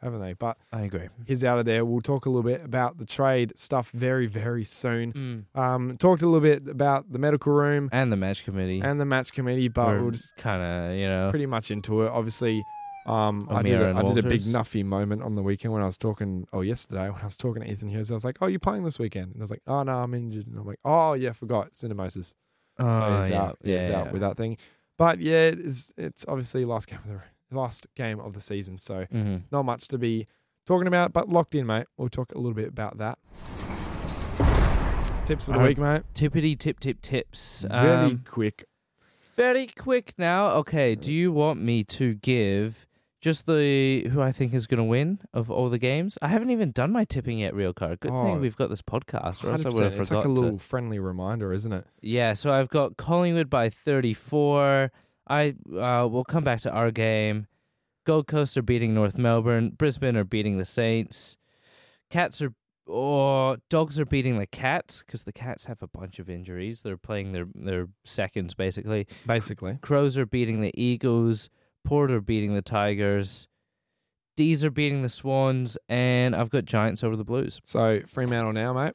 [0.00, 0.32] haven't they?
[0.32, 1.08] But I agree.
[1.24, 1.84] he's out of there.
[1.84, 5.12] We'll talk a little bit about the trade stuff very, very soon.
[5.54, 5.60] Mm.
[5.60, 8.80] Um, talked a little bit about the medical room And the match committee.
[8.80, 12.02] and the match committee, but We're we'll just kind of, you know, pretty much into
[12.02, 12.08] it.
[12.10, 12.64] Obviously,
[13.06, 15.96] um, I did, a, did a big nuffy moment on the weekend when I was
[15.96, 18.10] talking, oh, yesterday when I was talking to Ethan Hughes.
[18.10, 19.34] I was like, oh, you playing this weekend?
[19.34, 20.48] And I was like, oh, no, I'm injured.
[20.48, 21.74] And I'm like, oh, yeah, forgot.
[21.74, 22.34] Syndesmosis.
[22.80, 23.58] So oh, he's yeah, out.
[23.62, 24.12] yeah, he's out yeah.
[24.12, 24.56] with that thing.
[24.96, 27.20] But yeah, it's it's obviously last game of the
[27.54, 29.42] last game of the season, so Mhm.
[29.50, 30.26] not much to be
[30.66, 31.12] talking about.
[31.12, 31.86] But locked in, mate.
[31.96, 33.18] We'll talk a little bit about that.
[35.24, 36.02] Tips for the week, mate.
[36.14, 37.62] Tippity tip tip tips.
[37.70, 38.66] Very Um, quick.
[39.36, 40.48] very quick now.
[40.50, 42.86] Okay, do you want me to give
[43.22, 46.18] just the who I think is going to win of all the games?
[46.20, 48.00] I haven't even done my tipping yet, real card.
[48.00, 49.74] Good Oh, thing we've got this podcast, or else I 100%.
[49.74, 51.86] would have It's like a to- little friendly reminder, isn't it?
[52.02, 54.92] Yeah, so I've got Collingwood by 34.
[55.26, 57.46] I uh, we'll come back to our game.
[58.06, 59.70] Gold Coast are beating North Melbourne.
[59.70, 61.36] Brisbane are beating the Saints.
[62.10, 62.52] Cats are
[62.88, 66.82] oh, dogs are beating the Cats because the Cats have a bunch of injuries.
[66.82, 69.06] They're playing their their seconds basically.
[69.26, 69.78] Basically.
[69.80, 71.48] Crows are beating the Eagles.
[71.84, 73.48] Port are beating the Tigers.
[74.36, 77.60] D's are beating the Swans, and I've got Giants over the Blues.
[77.62, 78.94] So Fremantle now, mate.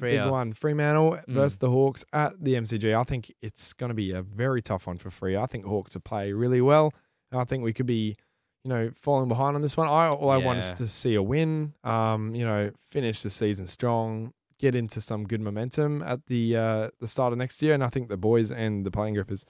[0.00, 0.52] Big one.
[0.52, 1.34] Fremantle Mm.
[1.34, 2.94] versus the Hawks at the MCG.
[2.94, 5.36] I think it's going to be a very tough one for Free.
[5.36, 6.92] I think Hawks will play really well.
[7.32, 8.16] And I think we could be,
[8.64, 9.88] you know, falling behind on this one.
[9.88, 11.74] I all I want is to see a win.
[11.84, 16.90] Um, you know, finish the season strong, get into some good momentum at the uh,
[17.00, 17.74] the start of next year.
[17.74, 19.44] And I think the boys and the playing group has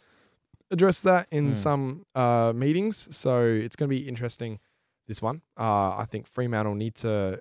[0.71, 1.55] addressed that in Mm.
[1.57, 3.15] some uh, meetings.
[3.17, 4.59] So it's going to be interesting.
[5.07, 7.41] This one, uh, I think Fremantle need to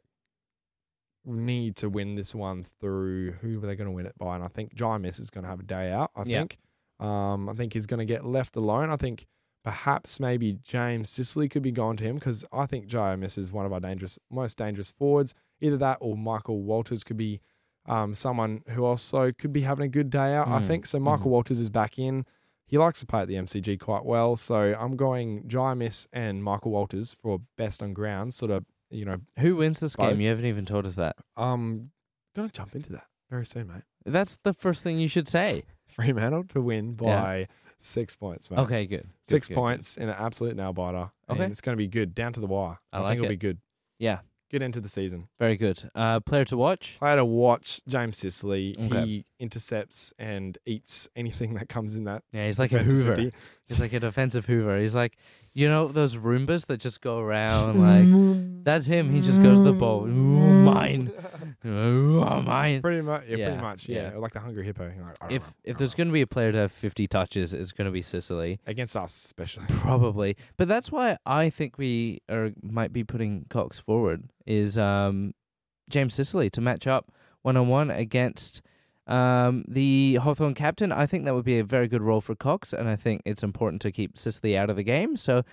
[1.25, 4.35] need to win this one through who are they going to win it by?
[4.35, 6.11] And I think Miss is going to have a day out.
[6.15, 6.39] I Yeah.
[6.39, 6.57] think.
[6.99, 8.89] Um, I think he's going to get left alone.
[8.89, 9.25] I think
[9.63, 13.65] perhaps maybe James Sicily could be gone to him because I think Miss is one
[13.65, 15.33] of our dangerous, most dangerous forwards.
[15.59, 17.41] Either that or Michael Walters could be
[17.87, 20.47] um, someone who also could be having a good day out.
[20.47, 20.99] I Mm, think so.
[20.99, 21.31] Michael mhm.
[21.31, 22.25] Walters is back in.
[22.67, 25.43] He likes to play at the MCG quite well, so I'm going
[25.75, 28.33] Miss and Michael Walters for best on ground.
[28.33, 30.11] Sort of, you know, Who wins this Both.
[30.11, 30.21] game?
[30.21, 31.15] You haven't even told us that.
[31.37, 31.91] um,
[32.35, 33.83] gonna jump into that very soon, mate.
[34.05, 35.63] That's the first thing you should say.
[35.87, 37.21] Fremantle to win Yeah.
[37.21, 37.47] by
[37.79, 38.59] six points, mate.
[38.59, 39.01] Okay, good.
[39.03, 39.59] Good, Six good, good.
[39.61, 41.11] points in an absolute nail biter.
[41.29, 41.43] Okay.
[41.43, 42.79] And it's going to be good down to the wire.
[42.91, 43.29] I I, like think it'll it.
[43.29, 43.57] be good.
[43.99, 44.19] Yeah,
[44.51, 45.27] Good into the season.
[45.39, 45.89] very good.
[45.95, 46.97] Uh, player to watch.
[46.99, 48.75] Player to watch James Sicily.
[48.79, 49.05] Okay.
[49.05, 52.23] He intercepts and eats anything that comes in that.
[52.31, 53.15] Yeah, he's like a Hoover.
[53.15, 53.33] 50.
[53.67, 54.79] He's like a defensive Hoover.
[54.79, 55.17] He's like,
[55.55, 58.45] you know, those Roombas that just go around like.
[58.65, 59.11] That's him.
[59.13, 60.05] He just goes to the ball.
[60.07, 60.09] Ooh,
[60.63, 61.11] mine.
[61.65, 62.81] Ooh, mine.
[62.81, 63.23] Pretty much.
[63.27, 63.87] Yeah, Yeah, pretty much.
[63.87, 64.11] Yeah.
[64.11, 64.17] yeah.
[64.17, 64.91] Like the hungry hippo.
[65.21, 67.85] Like, If if there's going to be a player to have 50 touches, it's going
[67.85, 68.59] to be Sicily.
[68.65, 69.65] against us, especially.
[69.69, 70.35] Probably.
[70.57, 75.33] But that's why I think we are might be putting Cox forward is um
[75.89, 77.11] James Sicily to match up
[77.43, 78.61] one on one against
[79.07, 80.91] um the Hawthorn captain.
[80.91, 83.43] I think that would be a very good role for Cox and I think it's
[83.43, 85.15] important to keep Sicily out of the game.
[85.17, 85.43] So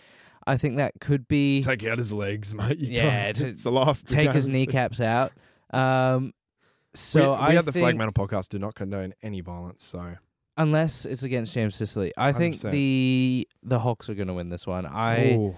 [0.47, 2.79] I think that could be Take out his legs, mate.
[2.79, 4.09] You Yeah, to it's the last.
[4.09, 5.33] take his kneecaps out.
[5.73, 6.33] Um
[6.95, 9.85] so we, we I at the think Flag Metal podcast do not condone any violence.
[9.85, 10.17] So
[10.57, 12.71] unless it's against James Sicily, I think 100%.
[12.71, 14.85] the the Hawks are going to win this one.
[14.87, 15.55] I Ooh.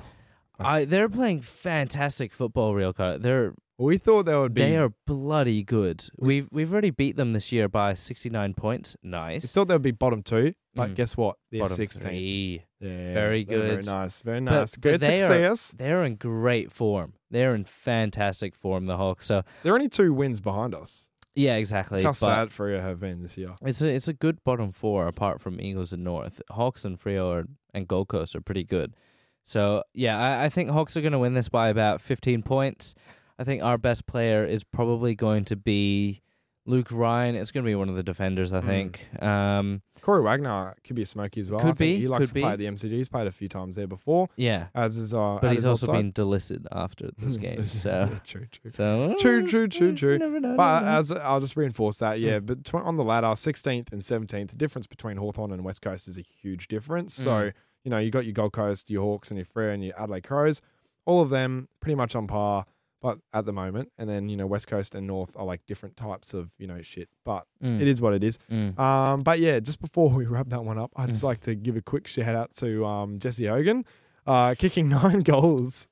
[0.59, 3.21] I they're playing fantastic football, Rielke.
[3.21, 4.63] They're we thought there would be.
[4.63, 6.07] They are bloody good.
[6.19, 8.97] We've we've already beat them this year by sixty nine points.
[9.03, 9.53] We Nice.
[9.53, 10.95] thought they would be bottom two, but Mm.
[10.95, 11.37] guess what?
[11.51, 12.03] They're Bottom 16.
[12.03, 12.63] three.
[12.81, 13.87] Yeah, Very they're Very good.
[13.87, 14.21] nice.
[14.21, 14.53] Very nice.
[14.53, 14.75] But- nice.
[14.77, 17.15] but good they are- They're in great form.
[17.31, 18.87] They're in fantastic form.
[18.87, 19.27] The Hawks.
[19.27, 21.09] So They're only two wins behind us.
[21.35, 22.03] yeah, exactly.
[22.03, 23.55] How sad Freo have been this year.
[23.63, 26.41] It's a it's a good bottom four apart from Eagles and North.
[26.51, 28.95] Hawks and Freo are, and Gold Coast are pretty good.
[29.43, 32.95] So yeah, I, I think Hawks are going to win this by about fifteen points.
[33.39, 36.21] I think our best player is probably going to be
[36.67, 37.35] Luke Ryan.
[37.35, 38.53] It's going to be one of the defenders.
[38.53, 38.67] I Mm.
[38.67, 39.23] think.
[39.23, 41.61] Um, Corey Wagner could be a smoky as well.
[41.61, 42.91] Could be, He likes to play at the MCG.
[42.93, 44.29] He's played a few times there before.
[44.37, 47.65] yeah, As is uh, but he's also been delisted after this game.
[47.67, 48.71] So yeah, true, true.
[48.71, 50.17] so True, true, true, true.
[50.19, 52.39] never know, But never as I'll just reinforce that, yeah.
[52.39, 52.47] Mm.
[52.47, 56.09] But tw- on the ladder, 16th and 17th, the difference between Hawthorn and West Coast
[56.09, 57.13] is a huge difference.
[57.15, 57.53] So, Mm.
[57.85, 60.23] you know, you got your Gold Coast, your Hawks, and your Freo and your Adelaide
[60.25, 60.63] Crows.
[61.07, 62.65] all of them pretty much on par,
[63.05, 65.97] but at the moment, and then you know West Coast and North are like different
[65.97, 67.09] types of you know shit.
[67.25, 67.81] But Mm.
[67.83, 68.39] it is what it is.
[68.51, 68.79] Mm.
[68.79, 71.31] Um, but yeah, just before we wrap that one up, I'd just Mm.
[71.31, 73.85] like to give a quick shout out to um, Jesse Hogan,
[74.27, 75.89] uh, kicking nine goals.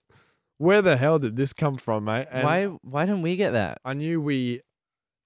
[0.58, 2.28] Where the hell did this come from, mate?
[2.30, 3.78] And why why didn't we get that?
[3.84, 4.62] I knew we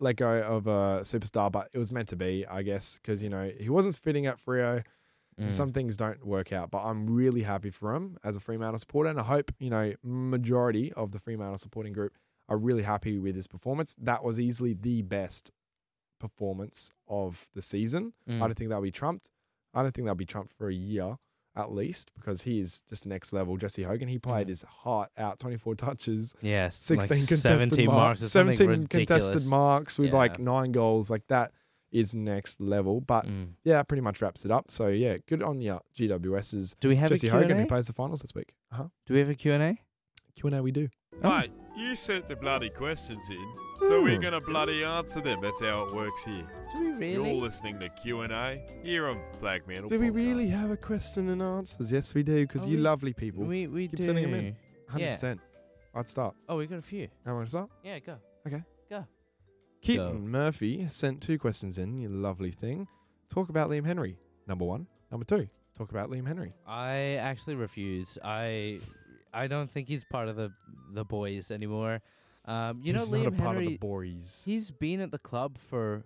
[0.00, 3.28] let go of a superstar, but it was meant to be, I guess, because you
[3.30, 4.82] know he wasn't fitting at Freo,
[5.40, 5.44] Mm.
[5.46, 6.70] and some things don't work out.
[6.70, 9.92] But I'm really happy for him as a Fremantle supporter, and I hope you know
[10.02, 12.14] majority of the Fremantle supporting group
[12.48, 13.94] are really happy with his performance.
[14.00, 15.50] That was easily the best
[16.20, 18.12] performance of the season.
[18.26, 18.38] I Mm.
[18.40, 19.30] don't think that'll be trumped.
[19.74, 21.18] I don't think that'll be trumped for a year
[21.54, 23.56] at least because he is just next level.
[23.56, 24.50] Jesse Hogan, he played Mm.
[24.50, 26.34] his heart out, 24 touches.
[26.42, 30.72] Yes, 16 like contested 17 marks, marks, or something 17 contested marks with like nine
[30.72, 31.08] goals.
[31.10, 31.52] Like that
[31.92, 33.00] is next level.
[33.00, 33.52] But Mm.
[33.64, 34.70] yeah, that pretty much wraps it up.
[34.70, 37.60] So yeah, good on you, GWS's Do we have Jesse a Hogan Q&A?
[37.62, 38.54] who plays the finals this week.
[38.72, 38.88] Uh-huh.
[39.06, 39.78] Do we have a Q&A?
[40.34, 40.88] Q&A we do.
[41.22, 44.22] Mate, you sent the bloody questions in, so we're Hmm.
[44.22, 45.40] gonna bloody answer them.
[45.40, 46.46] That's how it works here.
[46.74, 47.12] Do we really?
[47.14, 49.88] You're listening to Q and A here on Flag Mantle.
[49.88, 50.14] Do we Podcast.
[50.14, 51.90] really have a question and answers?
[51.90, 53.44] Yes, we do because Oh, you we- lovely people.
[53.44, 54.04] we we Keep do.
[54.04, 54.44] sending 'em in.
[54.44, 54.52] Yeah.
[55.14, 55.40] 100%.
[55.94, 56.36] I'd start.
[56.50, 57.08] Oh, we got a few.
[57.24, 57.70] How want to start?
[57.82, 58.18] Yeah, go.
[59.86, 60.18] Keaton Go.
[60.18, 61.98] Murphy sent two questions in.
[61.98, 62.88] You lovely thing.
[63.32, 64.16] Talk about Liam Henry.
[64.46, 64.86] Number one.
[65.10, 65.48] Number two.
[65.76, 66.54] Talk about Liam Henry.
[66.66, 68.18] I actually refuse.
[68.24, 68.80] I
[69.32, 70.52] I don't think he's part of the
[70.92, 72.00] the boys anymore.
[72.46, 73.66] Um, you He's know, not Liam a part Henry.
[73.66, 74.42] of the boys.
[74.44, 76.04] He's been at the club for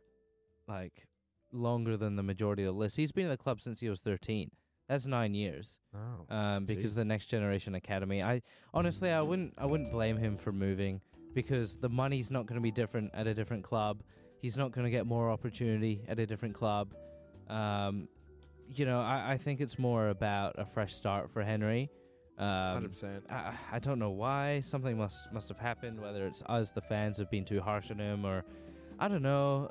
[0.66, 1.06] like
[1.52, 2.96] longer than the majority of the list.
[2.96, 4.50] He's been at the club since he was 13.
[4.88, 5.78] That's nine years.
[5.94, 6.34] Oh.
[6.34, 8.22] Um, because the next generation academy.
[8.22, 8.42] I
[8.74, 11.00] honestly, I wouldn't, I wouldn't blame him for moving
[11.34, 14.02] because the money's not going to be different at a different club.
[14.40, 16.94] He's not going to get more opportunity at a different club.
[17.48, 18.08] Um,
[18.68, 21.90] you know, I, I think it's more about a fresh start for Henry.
[22.38, 22.46] Um,
[22.88, 23.22] 100%.
[23.30, 24.60] I, I don't know why.
[24.60, 26.00] Something must must have happened.
[26.00, 28.44] Whether it's us, the fans, have been too harsh on him, or
[28.98, 29.70] I don't know.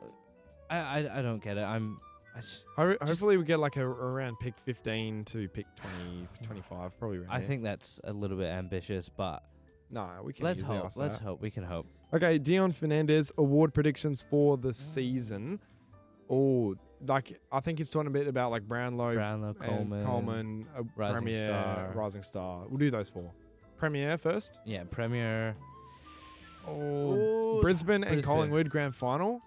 [0.69, 1.63] I I, I don't get it.
[1.63, 1.99] I'm.
[2.35, 5.65] I just, Ho- hopefully we get like a around pick 15 to pick
[6.05, 7.47] 20, 25, probably I there.
[7.47, 9.41] think that's a little bit ambitious, but
[9.91, 10.85] No, we can let's easily hope.
[10.85, 11.23] ask Let's that.
[11.23, 11.41] hope.
[11.41, 11.87] We can hope.
[12.13, 15.59] Okay, Dion Fernandez award predictions for the season.
[16.29, 16.75] Oh,
[17.07, 20.83] like I think he's talking a bit about like Brownlow, Brownlow, and Coleman, Coleman, uh,
[20.95, 21.91] Rising Premier, Star.
[21.95, 22.65] Rising Star.
[22.67, 23.31] We'll do those four.
[23.77, 24.59] Premier first.
[24.65, 25.55] Yeah, Premier.
[26.67, 28.23] Oh, Brisbane and Brisbane.
[28.23, 29.41] Collingwood grand final.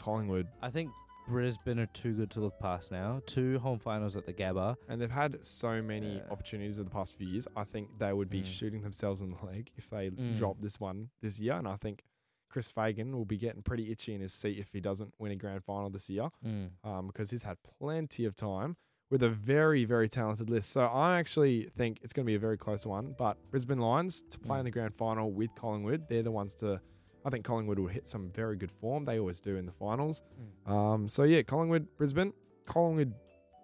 [0.00, 0.90] Collingwood, I think
[1.26, 3.22] Brisbane are too good to look past now.
[3.26, 4.76] Two home finals at the Gabba.
[4.88, 6.22] and they've had so many Yeah.
[6.30, 7.48] opportunities over the past few years.
[7.56, 8.46] I think they would be Mm.
[8.46, 10.36] shooting themselves in the leg if they Mm.
[10.36, 11.54] drop this one this year.
[11.54, 12.04] And I think
[12.50, 15.36] Chris Fagan will be getting pretty itchy in his seat if he doesn't win a
[15.36, 16.28] grand final this year.
[16.44, 16.70] Mm.
[16.84, 18.76] um, because he's had plenty of time
[19.10, 20.70] with a very, very talented list.
[20.70, 23.14] So I actually think it's going to be a very close one.
[23.16, 24.60] But Brisbane Lions to play Mm.
[24.60, 26.80] in the grand final with Collingwood, they're the ones to.
[27.24, 29.04] I think Collingwood will hit some very good form.
[29.04, 30.22] They always do in the finals.
[30.68, 30.70] Mm.
[30.72, 32.32] Um, so yeah, Collingwood, Brisbane,
[32.66, 33.14] Collingwood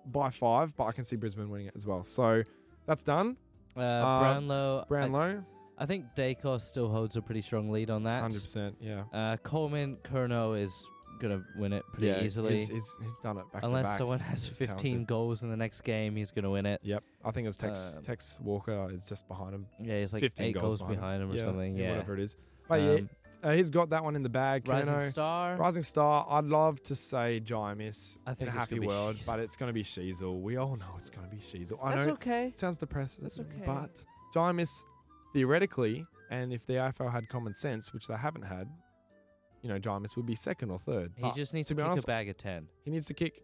[0.06, 2.02] by five, but I can see Brisbane winning it as well.
[2.02, 2.42] So
[2.86, 3.36] that's done.
[3.76, 4.80] Uh, Uh, Brownlow.
[4.80, 5.44] I- Brownlow,
[5.78, 8.22] I, think Daicos still holds a pretty strong lead on that.
[8.22, 8.76] hundred percent.
[8.80, 10.86] Yeah, Uh, Coleman Curnow is
[11.20, 12.58] gonna win it pretty yeah, easily.
[12.58, 15.06] He's, he's, he's done it back Unless someone has He's 15 talented.
[15.06, 16.80] goals in the next game, he's gonna win it.
[16.82, 19.66] Yep, I think it was Tex, Um, Tex Walker is just behind him.
[19.78, 21.76] Yeah, he's like 15 eight goals behind him, or yeah, something.
[21.76, 22.36] Yeah, whatever it is.
[22.68, 23.10] But yeah, Um,
[23.42, 24.68] uh, he's got that one in the bag.
[24.68, 25.10] Rising Curnow.
[25.10, 25.56] Star.
[25.56, 26.26] Rising Star.
[26.28, 29.16] I'd love to say Jye Amiss I in think a it's happy gonna be world,
[29.16, 29.26] Sheezel.
[29.26, 30.40] but it's going to be Sheezel.
[30.40, 31.78] We all know it's going to be Sheezel.
[31.82, 32.46] I That's know okay.
[32.48, 33.62] it sounds depressing, That's okay.
[33.66, 33.90] but
[34.34, 34.84] Jye Amiss,
[35.32, 38.68] theoretically, and if the AFL had common sense, which they haven't had,
[39.62, 41.12] you know, Jye Amiss would be second or third.
[41.16, 42.66] He But just needs to to, be kick honest, a bag of 10.
[42.84, 43.42] he needs to kick.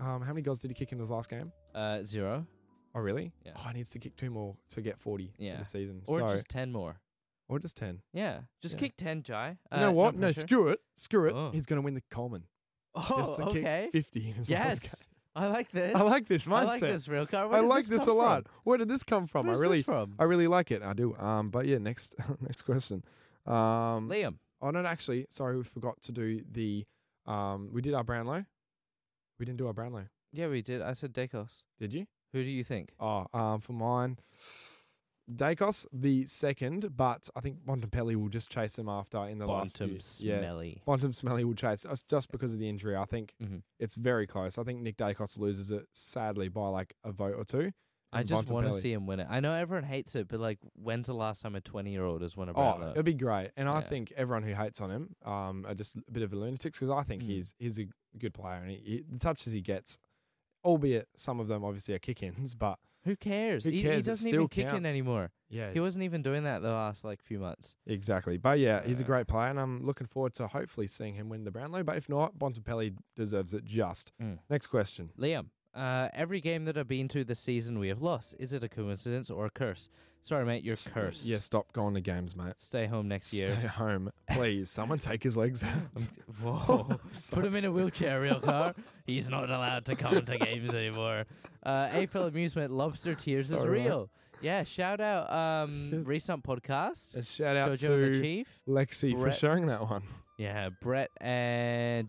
[0.00, 1.52] Um, how many goals did he kick in his last game?
[1.74, 2.46] Uh, zero.
[2.96, 3.32] Oh, really?
[3.44, 3.52] Yeah.
[3.56, 5.58] Oh, he needs to kick two more to get 40 Yeah.
[5.58, 6.02] the season.
[6.06, 6.96] Or so, just 10 more.
[7.48, 8.00] Or just 10.
[8.12, 8.40] Yeah.
[8.62, 8.80] Just Yeah.
[8.80, 9.58] kick 10, Jai.
[9.72, 10.14] You know Uh, what?
[10.14, 10.40] No, pressure.
[10.40, 10.80] screw it.
[10.96, 11.32] Screw it.
[11.34, 11.50] Oh.
[11.50, 12.44] He's going to win the Coleman.
[12.94, 13.88] Oh, has to okay.
[13.92, 14.90] kick 50 in his last game.
[14.92, 15.06] Yes.
[15.36, 15.96] I like this.
[15.96, 16.52] I like this mindset.
[16.60, 17.32] I like this Rielke.
[17.32, 18.44] Where I did like this, a come lot.
[18.44, 18.52] From?
[18.62, 19.46] Where did this come from?
[19.48, 20.14] Where's I really, this from?
[20.18, 20.80] I really like it.
[20.82, 21.16] I do.
[21.16, 23.02] Um, but yeah, next, next question.
[23.44, 24.38] Um, Liam.
[24.62, 26.86] oh no, actually, sorry, we forgot to do the.
[27.26, 28.44] Um, we did our Brownlow.
[29.40, 30.80] We didn't do our Brownlow, Yeah, we did.
[30.82, 31.64] I said Daicos.
[31.80, 32.06] did you?
[32.32, 32.92] Who do you think?
[33.00, 34.18] Oh, um, for mine,
[35.32, 39.78] Daicos the second, but I think Bontempelli will just chase him after in the last
[39.78, 39.86] few.
[39.86, 40.82] Bontum Yeah, Smelly.
[41.12, 42.94] Smelly will chase us just because of the injury.
[42.96, 43.62] I think Mhm.
[43.78, 44.58] it's very close.
[44.58, 47.72] I think Nick Daicos loses it sadly by like a vote or two.
[48.12, 49.26] I and just want to Bontempelli- see him win it.
[49.28, 52.22] I know everyone hates it, but like, when's the last time a 20 year old
[52.22, 52.90] has won a Oh, Brownlow?
[52.92, 53.88] it'd be great, and I Yeah.
[53.88, 56.90] think everyone who hates on him um, are just a bit of a lunatics because
[56.90, 57.26] I think Mm.
[57.26, 57.86] he's he's a
[58.18, 59.98] good player, and he, he, the touches he gets,
[60.64, 63.64] albeit some of them obviously are kick-ins, but Who cares?
[63.64, 65.30] Who He, he doesn't even kick in anymore.
[65.50, 67.76] Yeah, He wasn't even doing that the last like few months.
[67.86, 68.38] exactly.
[68.38, 71.44] But yeah, he's a great player, and I'm looking forward to hopefully seeing him win
[71.44, 71.82] the Brownlow.
[71.82, 74.12] But if not, Bontempelli deserves it just.
[74.20, 74.38] Mm.
[74.48, 75.10] Next question.
[75.18, 78.34] Liam, uh, every game that I've been to this season, we have lost.
[78.38, 79.88] Is it a coincidence or a curse?
[80.22, 81.26] Sorry, mate, you're S- cursed.
[81.26, 82.54] Yeah, stop going to games, mate.
[82.56, 83.56] Stay home next Stay year.
[83.58, 84.70] Stay home, please.
[84.70, 86.02] Someone take his legs out.
[86.42, 86.98] Whoa.
[87.32, 88.74] Put him in a wheelchair, Rielke.
[89.06, 91.24] He's not allowed to come to games anymore.
[91.62, 93.86] Uh, AFL Amusement Lobster Tears is Sorry, mate.
[93.86, 94.10] real.
[94.40, 96.06] Yeah, shout out um, Yes.
[96.06, 97.14] Recent Podcast.
[97.16, 98.48] And shout out Jojo and the to Chief.
[98.68, 99.36] Lexi for Brett.
[99.38, 100.02] sharing that one.
[100.38, 102.08] Yeah, Brett and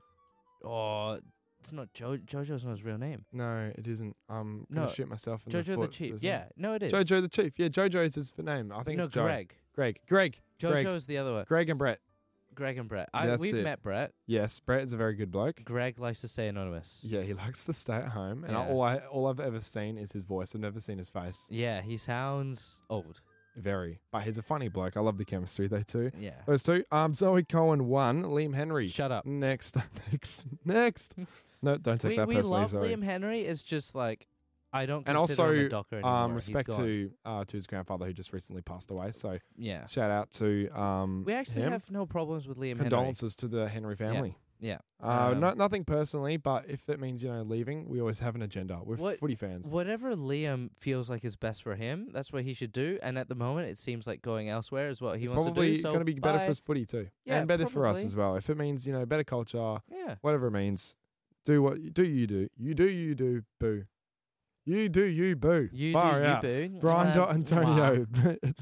[0.63, 1.19] oh,
[1.65, 3.25] it's not jo- Jojo's not his real name.
[3.33, 4.15] No, it isn't.
[4.29, 5.91] I'm gonna No, shoot myself in the Jojo the, foot.
[5.91, 6.15] Chief.
[6.21, 6.93] Yeah, no, it is.
[6.93, 7.53] Jojo the Chief.
[7.57, 8.71] Yeah, Jojo is his name.
[8.71, 9.23] I think no, it's Joe.
[9.23, 9.55] Greg.
[9.75, 9.99] Greg.
[10.07, 10.39] Greg.
[10.61, 10.85] Greg.
[10.85, 11.45] Jojo's the other one.
[11.47, 11.99] Greg and Brett.
[12.53, 13.09] Greg and Brett.
[13.13, 13.63] I, That's we've it.
[13.65, 14.13] met Brett.
[14.27, 15.61] Yes, Brett is a very good bloke.
[15.65, 16.99] Greg likes to stay anonymous.
[17.03, 18.71] Yeah, he likes to stay at home, and I- Yeah.
[18.71, 20.55] all I all I've ever seen is his voice.
[20.55, 21.47] I've never seen his face.
[21.51, 23.19] Yeah, he sounds old.
[23.57, 24.97] Very, but he's a funny bloke.
[24.97, 26.11] I love the chemistry they two.
[26.19, 26.41] Yeah.
[26.45, 26.83] Those two.
[26.91, 28.23] Um, Zoe Cohen one.
[28.23, 28.87] Liam Henry.
[28.89, 29.25] Shut up.
[29.25, 29.77] Next,
[30.11, 31.15] next, next.
[31.61, 32.89] no, don't take we that we personally, love Zoe.
[32.95, 33.41] Liam Henry.
[33.41, 34.27] It's just like
[34.73, 36.11] I don't and consider him a also, docker anymore.
[36.11, 39.11] um, respect to uh to his grandfather who just recently passed away.
[39.13, 39.85] So yeah.
[39.85, 41.71] shout out to um We actually him.
[41.71, 42.83] have no problems with Liam Henry.
[42.89, 44.37] condolences to the Henry family.
[44.61, 44.77] Yeah.
[45.03, 48.35] Uh, Um, no, nothing personally, but if it means you know leaving, we always have
[48.35, 48.79] an agenda.
[48.83, 49.67] We're What- footy fans.
[49.67, 52.97] Whatever Liam feels like is best for him, that's what he should do.
[53.03, 55.67] And at the moment, it seems like going elsewhere is what he it's wants probably
[55.71, 55.79] to do.
[55.81, 56.45] So going to be better bye.
[56.45, 58.35] for his footy too, Yeah, and better for us as well.
[58.37, 60.15] If it means you know better culture, Yeah.
[60.21, 60.95] whatever it means,
[61.45, 62.03] do what you do.
[62.03, 62.47] You do.
[62.57, 62.87] You do.
[62.89, 63.43] You do.
[63.59, 63.83] Boo.
[64.65, 65.03] You do.
[65.05, 65.69] You boo.
[65.71, 66.43] You Far do, out.
[66.43, 66.79] you boo.
[66.81, 67.33] Brian Uh, dot wow.
[67.35, 68.05] Antonio.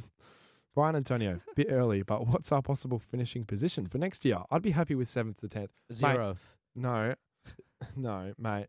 [0.75, 4.39] Brian Antonio, bit early, but what's our possible finishing position for next year?
[4.49, 5.69] I'd be happy with seventh to tenth.
[5.93, 6.39] Zeroth.
[6.75, 7.13] No,
[7.95, 8.65] no, mate.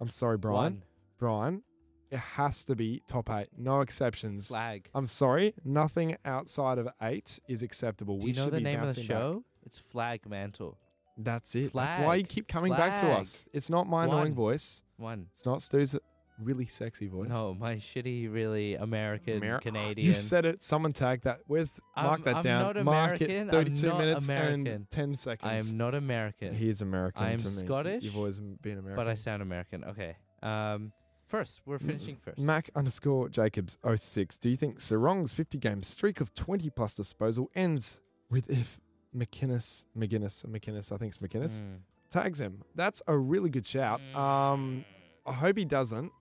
[0.00, 0.56] I'm sorry, Brian.
[0.56, 0.82] One.
[1.18, 1.62] Brian,
[2.10, 4.48] it has to be top eight, no exceptions.
[4.48, 4.88] Flag.
[4.94, 8.16] I'm sorry, nothing outside of eight is acceptable.
[8.16, 9.16] Do we you know should the be name of the bouncing back.
[9.18, 9.44] show?
[9.66, 10.76] It's Flagmantle.
[11.16, 11.72] That's it.
[11.72, 13.46] That's why you keep coming back to us.
[13.52, 14.82] It's not my annoying voice.
[14.98, 15.26] One.
[15.34, 15.96] It's not Stu's
[16.38, 17.30] really sexy voice.
[17.30, 20.06] No, my shitty, really American, Ameri- Canadian.
[20.06, 20.62] You said it.
[20.62, 21.40] Someone tag that.
[21.46, 22.74] Where's mark I'm- that I'm down?
[22.76, 23.30] not mark American.
[23.30, 23.40] it.
[23.42, 24.66] I'm 32 not minutes American.
[24.66, 25.50] and 10 seconds.
[25.50, 27.22] I am not American, He is American.
[27.22, 27.50] I am to me.
[27.50, 28.96] Scottish, You've always been American.
[28.96, 29.84] but I sound American.
[29.84, 30.16] Okay.
[30.42, 30.92] Um,
[31.26, 32.38] first, we're finishing first.
[32.38, 34.36] Mac underscore Jacobs 06.
[34.36, 38.78] Do you think Serong's 50 game streak of 20 plus disposal ends with if
[39.16, 41.78] McInnes, Maginness, McInnes, I think it's McInnes, Mm.
[42.10, 42.62] tags him?
[42.74, 44.00] That's a really good shout.
[44.14, 44.84] Um,
[45.24, 46.12] I hope he doesn't.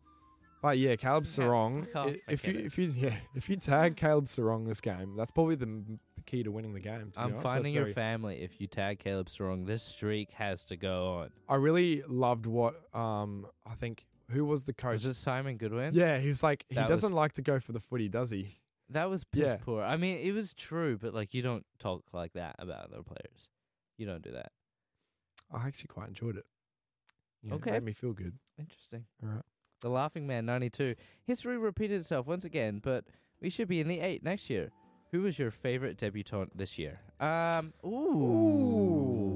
[0.62, 1.86] But yeah, Caleb Serong.
[2.28, 5.66] if you if you yeah if you tag Caleb Serong this game, that's probably the,
[5.68, 7.12] the key to winning the game.
[7.14, 7.44] To I'm honest.
[7.44, 9.68] That's finding your very- family if you tag Caleb Serong.
[9.68, 11.30] This streak has to go on.
[11.48, 15.04] I really loved what um I think who was the coach?
[15.04, 15.94] Was it Simon Goodwin?
[15.94, 18.32] yeah, he was like he That was- doesn't like to go for the footy, does
[18.32, 18.58] he?
[18.90, 19.58] That was piss Yeah.
[19.58, 19.82] poor.
[19.84, 23.50] I mean, it was true, but like you don't talk like that about other players.
[23.98, 24.52] You don't do that.
[25.52, 26.46] I actually quite enjoyed it.
[27.42, 27.72] Yeah, Okay.
[27.72, 28.38] it made me feel good.
[28.60, 29.06] Interesting.
[29.24, 29.44] All right.
[29.82, 30.96] The Laughing Man 92.
[31.26, 33.06] History repeated itself once again, but
[33.42, 34.72] we should be in the 8 next year.
[35.12, 37.00] Who was your favorite debutant this year?
[37.20, 39.35] Um, ooh.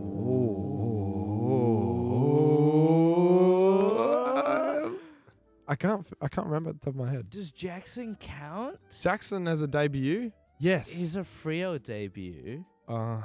[5.70, 6.06] I can't.
[6.22, 7.30] I can't remember at the top of my head.
[7.30, 8.78] Does Jackson count?
[9.02, 10.32] Jackson as a debut.
[10.60, 10.92] Yes.
[10.92, 13.22] He's a Freo debut, uh,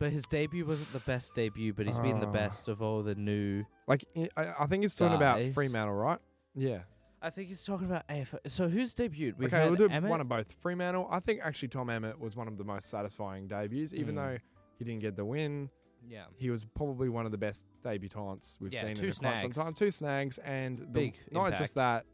[0.00, 2.32] but his debut wasn't the best debut, but he's been the Ah.
[2.32, 3.64] best of all the new.
[3.86, 5.54] like I, I I think he's talking about Guys.
[5.54, 6.18] Fremantle, right?
[6.56, 6.80] Yeah.
[7.22, 8.38] I think he's talking about AFL.
[8.48, 9.36] So who's debuted?
[9.38, 10.10] We've okay, had we'll do Emmett.
[10.10, 10.52] one of both.
[10.60, 11.08] Fremantle.
[11.10, 14.18] I think actually Tom Emmett was one of the most satisfying debuts, even Mm.
[14.18, 14.38] though
[14.78, 15.70] he didn't get the win.
[16.08, 19.38] Yeah, He was probably one of the best debutants we've Yeah, seen two in quite
[19.38, 19.56] some snags.
[19.56, 19.74] time.
[19.74, 21.60] Two snags and the, Big not impact.
[21.62, 22.04] just that.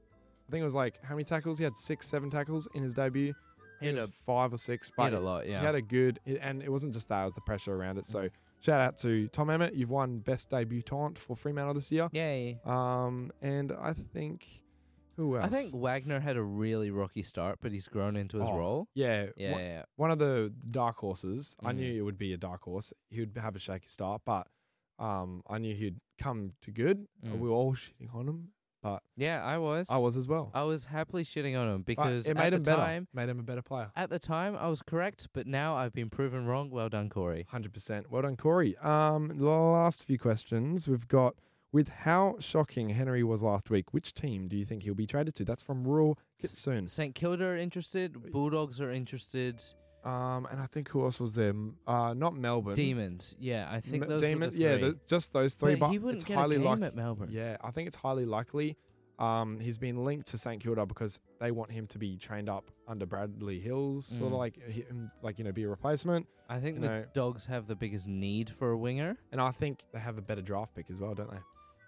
[0.49, 1.59] I think it was like how many tackles?
[1.59, 3.33] He had six, seven tackles in his debut.
[3.81, 5.49] He had a- five or six, He but had a lot.
[5.49, 7.99] Yeah, He had a good, and it wasn't just that; it was the pressure around
[7.99, 8.05] it.
[8.05, 8.11] Mm.
[8.11, 8.29] So,
[8.61, 9.75] shout out to Tom Emmett.
[9.75, 12.09] You've won best debutant for Fremantle this year.
[12.13, 12.61] Yay.
[12.65, 14.47] Um, and I think
[15.23, 15.47] who else?
[15.47, 18.89] I think Wagner had a really rocky start, but he's grown into his Oh, role.
[18.95, 19.83] yeah, Yeah, one, yeah.
[19.97, 21.57] one of the dark horses.
[21.65, 22.93] I knew it would be a dark horse.
[23.11, 24.47] He would have a shaky start, but
[24.99, 27.07] um, I knew he'd come to good.
[27.25, 27.39] Uh, Mm.
[27.41, 28.49] We were all shitting on him,
[28.83, 29.87] but Yeah, I was.
[29.91, 30.51] I was as well.
[30.55, 32.83] I was happily shitting on him But because it made at him the better.
[32.83, 33.91] time, made him a better player.
[33.97, 36.71] at the time, I was correct, but now I've been proven wrong.
[36.71, 37.47] Well done, Corey.
[37.51, 38.11] Hundred percent.
[38.11, 38.77] Well done, Corey.
[38.79, 41.35] Um, the last few questions we've got
[41.73, 43.93] with how shocking Henry was last week.
[43.93, 45.45] Which team do you think he'll be traded to?
[45.45, 46.87] That's from Rural Kitsoon.
[46.89, 48.31] St Kilda are interested.
[48.33, 49.63] Bulldogs are interested.
[50.05, 51.55] Um, and I think who else was there?
[51.87, 52.75] Uh, not Melbourne.
[52.75, 53.37] Demons.
[53.39, 55.77] Yeah, I think M- those Demon- were the Yeah, just those three.
[55.77, 56.87] but But it's get highly a game likely.
[56.89, 57.29] at Melbourne.
[57.31, 58.77] Yeah, I think it's highly likely.
[59.21, 62.73] Um, he's been linked to St Kilda because they want him to be trained up
[62.89, 64.39] under Bradley Hills, sort of Mm.
[64.39, 66.27] like him, like you know, be a replacement.
[66.49, 69.17] I think You the know- Dogs have the biggest need for a winger.
[69.31, 71.39] And I think they have a better draft pick as well, don't they?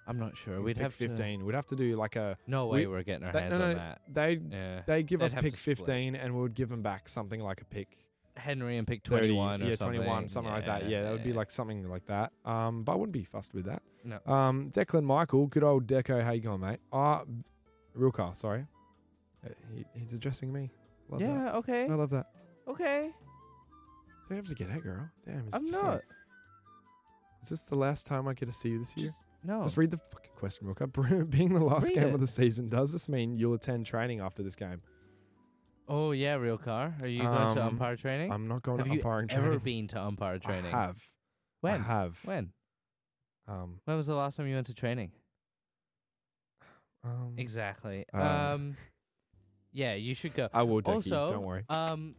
[0.06, 0.60] I'm not sure.
[0.60, 1.44] We'd have to- 15.
[1.44, 2.36] We'd have to do like a.
[2.46, 4.02] No way we- we're getting our they- hands no, on that.
[4.12, 4.82] They Yeah.
[4.86, 7.64] they give They'd us pick 15, and we would give them back something like a
[7.64, 7.96] pick
[8.36, 10.00] Henry and pick 21 or yeah, something.
[10.00, 10.88] 21, something like that.
[10.88, 12.32] Yeah, that would be like something like that.
[12.44, 13.82] Um, but I wouldn't be fussed with that.
[14.02, 14.18] No.
[14.26, 16.22] Um, Declan Michael, good old Deco.
[16.22, 16.80] How you going, mate?
[16.92, 17.22] Ah,
[17.96, 18.34] Rielke.
[18.34, 18.66] Sorry,
[19.44, 20.70] Uh, he, he's addressing me.
[21.08, 21.54] Love yeah, that.
[21.56, 21.84] okay.
[21.88, 22.26] I love that.
[22.66, 23.10] Okay.
[24.30, 25.08] You have to get it, girl.
[25.26, 25.92] Damn, it's I'm just not.
[25.94, 26.02] like-
[27.42, 29.14] is this the last time I get to see you this year?
[29.44, 29.62] No.
[29.62, 30.92] Just read the fucking question real quick.
[31.30, 32.14] Being the last Read game it.
[32.14, 34.80] of the season, does this mean you'll attend training after this game?
[35.86, 37.02] Oh, yeah, Rielke.
[37.02, 38.32] Are you going to Um, umpire training?
[38.32, 39.58] I'm not going have to you umpiring ever training.
[39.60, 40.72] been to umpire training?
[40.74, 40.96] I have.
[41.60, 41.80] When?
[41.80, 42.18] I have.
[42.24, 42.52] When?
[43.46, 45.12] Um, When was the last time you went to training?
[47.04, 48.06] um, Exactly.
[48.14, 48.18] Uh,
[48.54, 48.76] um,
[49.72, 50.48] yeah, you should go.
[50.54, 50.94] I will, Decky.
[50.94, 51.64] Also, don't worry.
[51.68, 52.14] Um,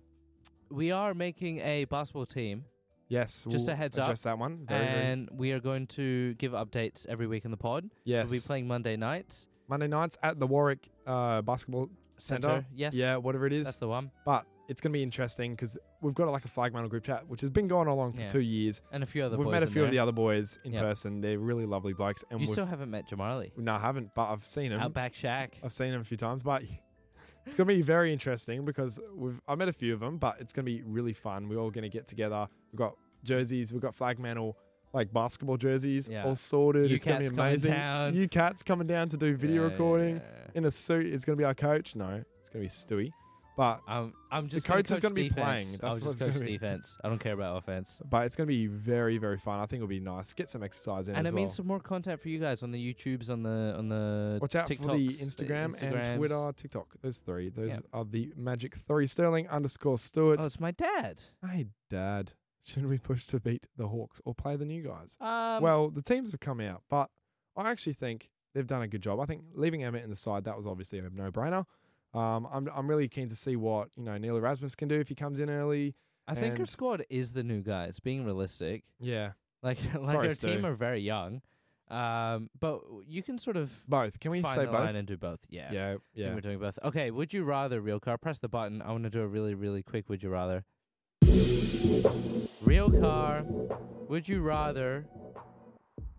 [0.70, 2.66] we are making a basketball team,
[3.08, 4.66] Yes, just we'll a heads up, address that one.
[4.68, 7.90] Very, very and we are going to give updates every week in the pod.
[8.04, 8.30] yes.
[8.30, 9.48] We'll be playing Monday nights.
[9.68, 12.48] Monday nights at the Warwick uh, Basketball Centre.
[12.48, 12.66] Center.
[12.76, 12.94] Yes.
[12.94, 13.66] Yeah, whatever it is.
[13.66, 14.12] That's the one.
[14.26, 17.28] but it's going to be interesting because we've got like a flag mantle group chat,
[17.28, 18.28] which has been going along for Yeah.
[18.28, 18.82] two years.
[18.92, 20.02] And a few other We've boys met a in few of the there.
[20.04, 21.22] other boys in person.
[21.22, 22.24] They're really lovely blokes.
[22.32, 23.56] And You we've, still haven't met Jamarli.
[23.58, 24.80] no, I haven't, but I've seen him.
[24.80, 25.60] Outback Shack.
[25.64, 26.64] I've seen them a few times, but
[27.46, 30.38] it's going to be very interesting because we've I met a few of them, but
[30.40, 31.48] it's going to be really fun.
[31.50, 32.48] We're all going to get together.
[32.72, 34.54] We've got jerseys, we've got Flagmantle,
[34.94, 36.26] like basketball jerseys, Yeah.
[36.26, 36.90] all sorted.
[36.90, 37.74] You it's going to be amazing.
[38.14, 40.22] You cats coming down to do video Yeah, recording yeah.
[40.56, 41.06] in a suit.
[41.08, 41.96] It's going to be our coach.
[41.96, 43.12] No, it's going to be Stewie.
[43.58, 45.68] But Um, I'm just the coach is going gonna be playing.
[45.72, 46.46] That's I'll just coach be.
[46.46, 46.98] defense.
[47.04, 48.02] I don't care about offense.
[48.10, 49.60] but it's going to be very very fun.
[49.60, 50.34] I think it'll be nice.
[50.34, 51.42] Get some exercise in And it well.
[51.44, 54.56] means some more content for you guys on the YouTubes, on the on the Watch
[54.56, 56.96] out for the TikToks, Instagram and Twitter, TikTok.
[57.02, 57.50] Those three.
[57.50, 57.86] Those Yep.
[57.94, 59.08] are the magic three.
[59.08, 60.40] Sterling underscore Stewart.
[60.42, 61.24] Oh, it's my dad.
[61.50, 62.34] Hey, Dad,
[62.64, 65.16] shouldn't we push to beat the Hawks or play the new guys?
[65.22, 67.10] Um, well, the teams have come out, but
[67.56, 69.20] I actually think they've done a good job.
[69.22, 71.66] I think leaving Emmett in the side, that was obviously a no brainer.
[72.16, 75.10] Um, I'm, I'm really keen to see what, you know, Neil Erasmus can do if
[75.10, 75.96] he comes in early.
[76.28, 78.00] I think and- squad is the new guys.
[78.00, 79.32] Being realistic, Yeah.
[79.62, 80.48] like like Sorry, our Stu.
[80.48, 81.42] team are very young,
[81.90, 84.20] um, but you can sort of Both.
[84.20, 84.90] Can we say both?
[84.96, 85.40] and do both.
[85.50, 86.34] Yeah, Yeah, yeah.
[86.34, 86.80] we're doing both.
[86.84, 88.20] Okay, would you rather Rielke?
[88.22, 88.82] Press the button.
[88.82, 90.10] I want to do a really really quick.
[90.10, 90.64] Would you rather?
[92.64, 94.10] Rielke.
[94.10, 95.06] Would you rather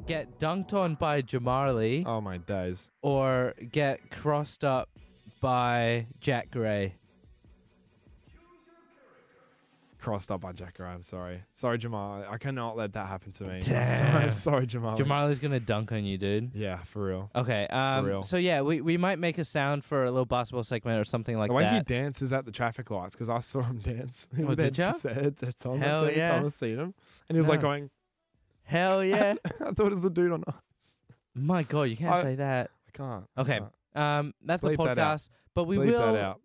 [0.07, 2.88] get dunked on by Jamarli Oh, my days.
[3.03, 4.88] or get crossed up
[5.41, 6.95] by Jack Gray?
[9.99, 10.87] Crossed up by Jack Gray.
[10.87, 11.43] I'm sorry.
[11.55, 12.24] Sorry, Jamal.
[12.30, 13.55] I cannot let that happen to me.
[13.55, 13.84] I'm Damn.
[13.87, 15.26] sorry, I'm sorry Jamal.
[15.30, 16.53] is gonna dunk on you, dude.
[16.55, 17.30] Yeah, for real.
[17.34, 17.66] Okay.
[17.68, 18.05] Um.
[18.05, 18.22] real.
[18.22, 21.37] So yeah, we, we might make a sound for a little basketball segment or something
[21.37, 21.55] like that.
[21.55, 24.28] the way he dances at the traffic lights, because I saw him dance.
[24.39, 24.89] Oh, with did ya?
[24.93, 25.80] heads- heads- heads on.
[25.80, 26.28] Hell That's yeah.
[26.37, 26.95] time I've seen him.
[27.28, 27.66] And he was like No.
[27.68, 27.91] going,
[28.62, 29.34] Hell yeah!
[29.61, 30.95] I thought it was a dude on us.
[31.34, 32.70] My God, you can't I- say that.
[32.87, 33.24] I can't.
[33.37, 33.59] I Okay.
[33.59, 33.72] can't.
[33.97, 34.32] Um.
[34.44, 35.18] That's the Bleep that out.
[35.18, 35.28] podcast.
[35.55, 36.12] But we Bleep will.
[36.12, 36.40] that out.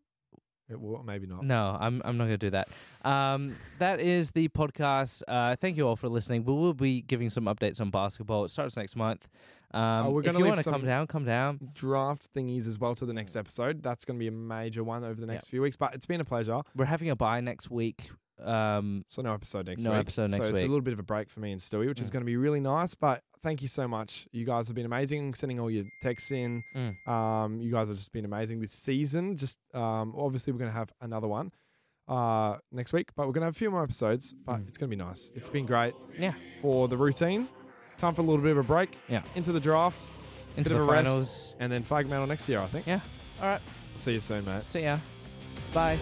[0.69, 1.43] It will, maybe not.
[1.43, 2.69] No, I'm I'm not gonna do that.
[3.03, 5.21] Um, that is the podcast.
[5.27, 6.45] Uh, thank you all for listening.
[6.45, 8.45] We will be giving some updates on basketball.
[8.45, 9.27] It starts next month.
[9.73, 11.59] Um, Oh, we're gonna you leave want to some- come down, come down.
[11.73, 13.83] Draft thingies as well to the next episode.
[13.83, 15.75] That's going to be a major one over the next few weeks.
[15.75, 16.61] But it's been a pleasure.
[16.75, 18.09] We're having a bye next week.
[18.43, 19.99] Um, So no episode next No week.
[20.01, 21.99] episode next so it's a little bit of a break for me and Stewie, which
[21.99, 22.13] is Mm.
[22.13, 22.95] going to be really nice.
[22.95, 24.27] But thank you so much.
[24.31, 26.63] You guys have been amazing, sending all your texts in.
[26.75, 27.07] Mm.
[27.07, 29.37] Um, you guys have just been amazing this season.
[29.37, 31.51] Just um, obviously we're going to have another one
[32.07, 34.33] uh, next week, but we're going to have a few more episodes.
[34.45, 34.67] But Mm.
[34.67, 35.31] it's going to be nice.
[35.35, 37.47] It's been great yeah, for the routine.
[37.97, 38.97] Time for a little bit of a break.
[39.07, 39.21] Yeah.
[39.35, 40.07] Into the draft,
[40.57, 41.05] into bit the of a rest.
[41.05, 41.53] finals.
[41.59, 42.59] and then flag metal next year.
[42.59, 42.87] I think.
[42.87, 42.99] Yeah.
[43.39, 43.61] All right.
[43.95, 44.63] See you soon, mate.
[44.63, 44.97] See ya.
[45.73, 45.97] Bye.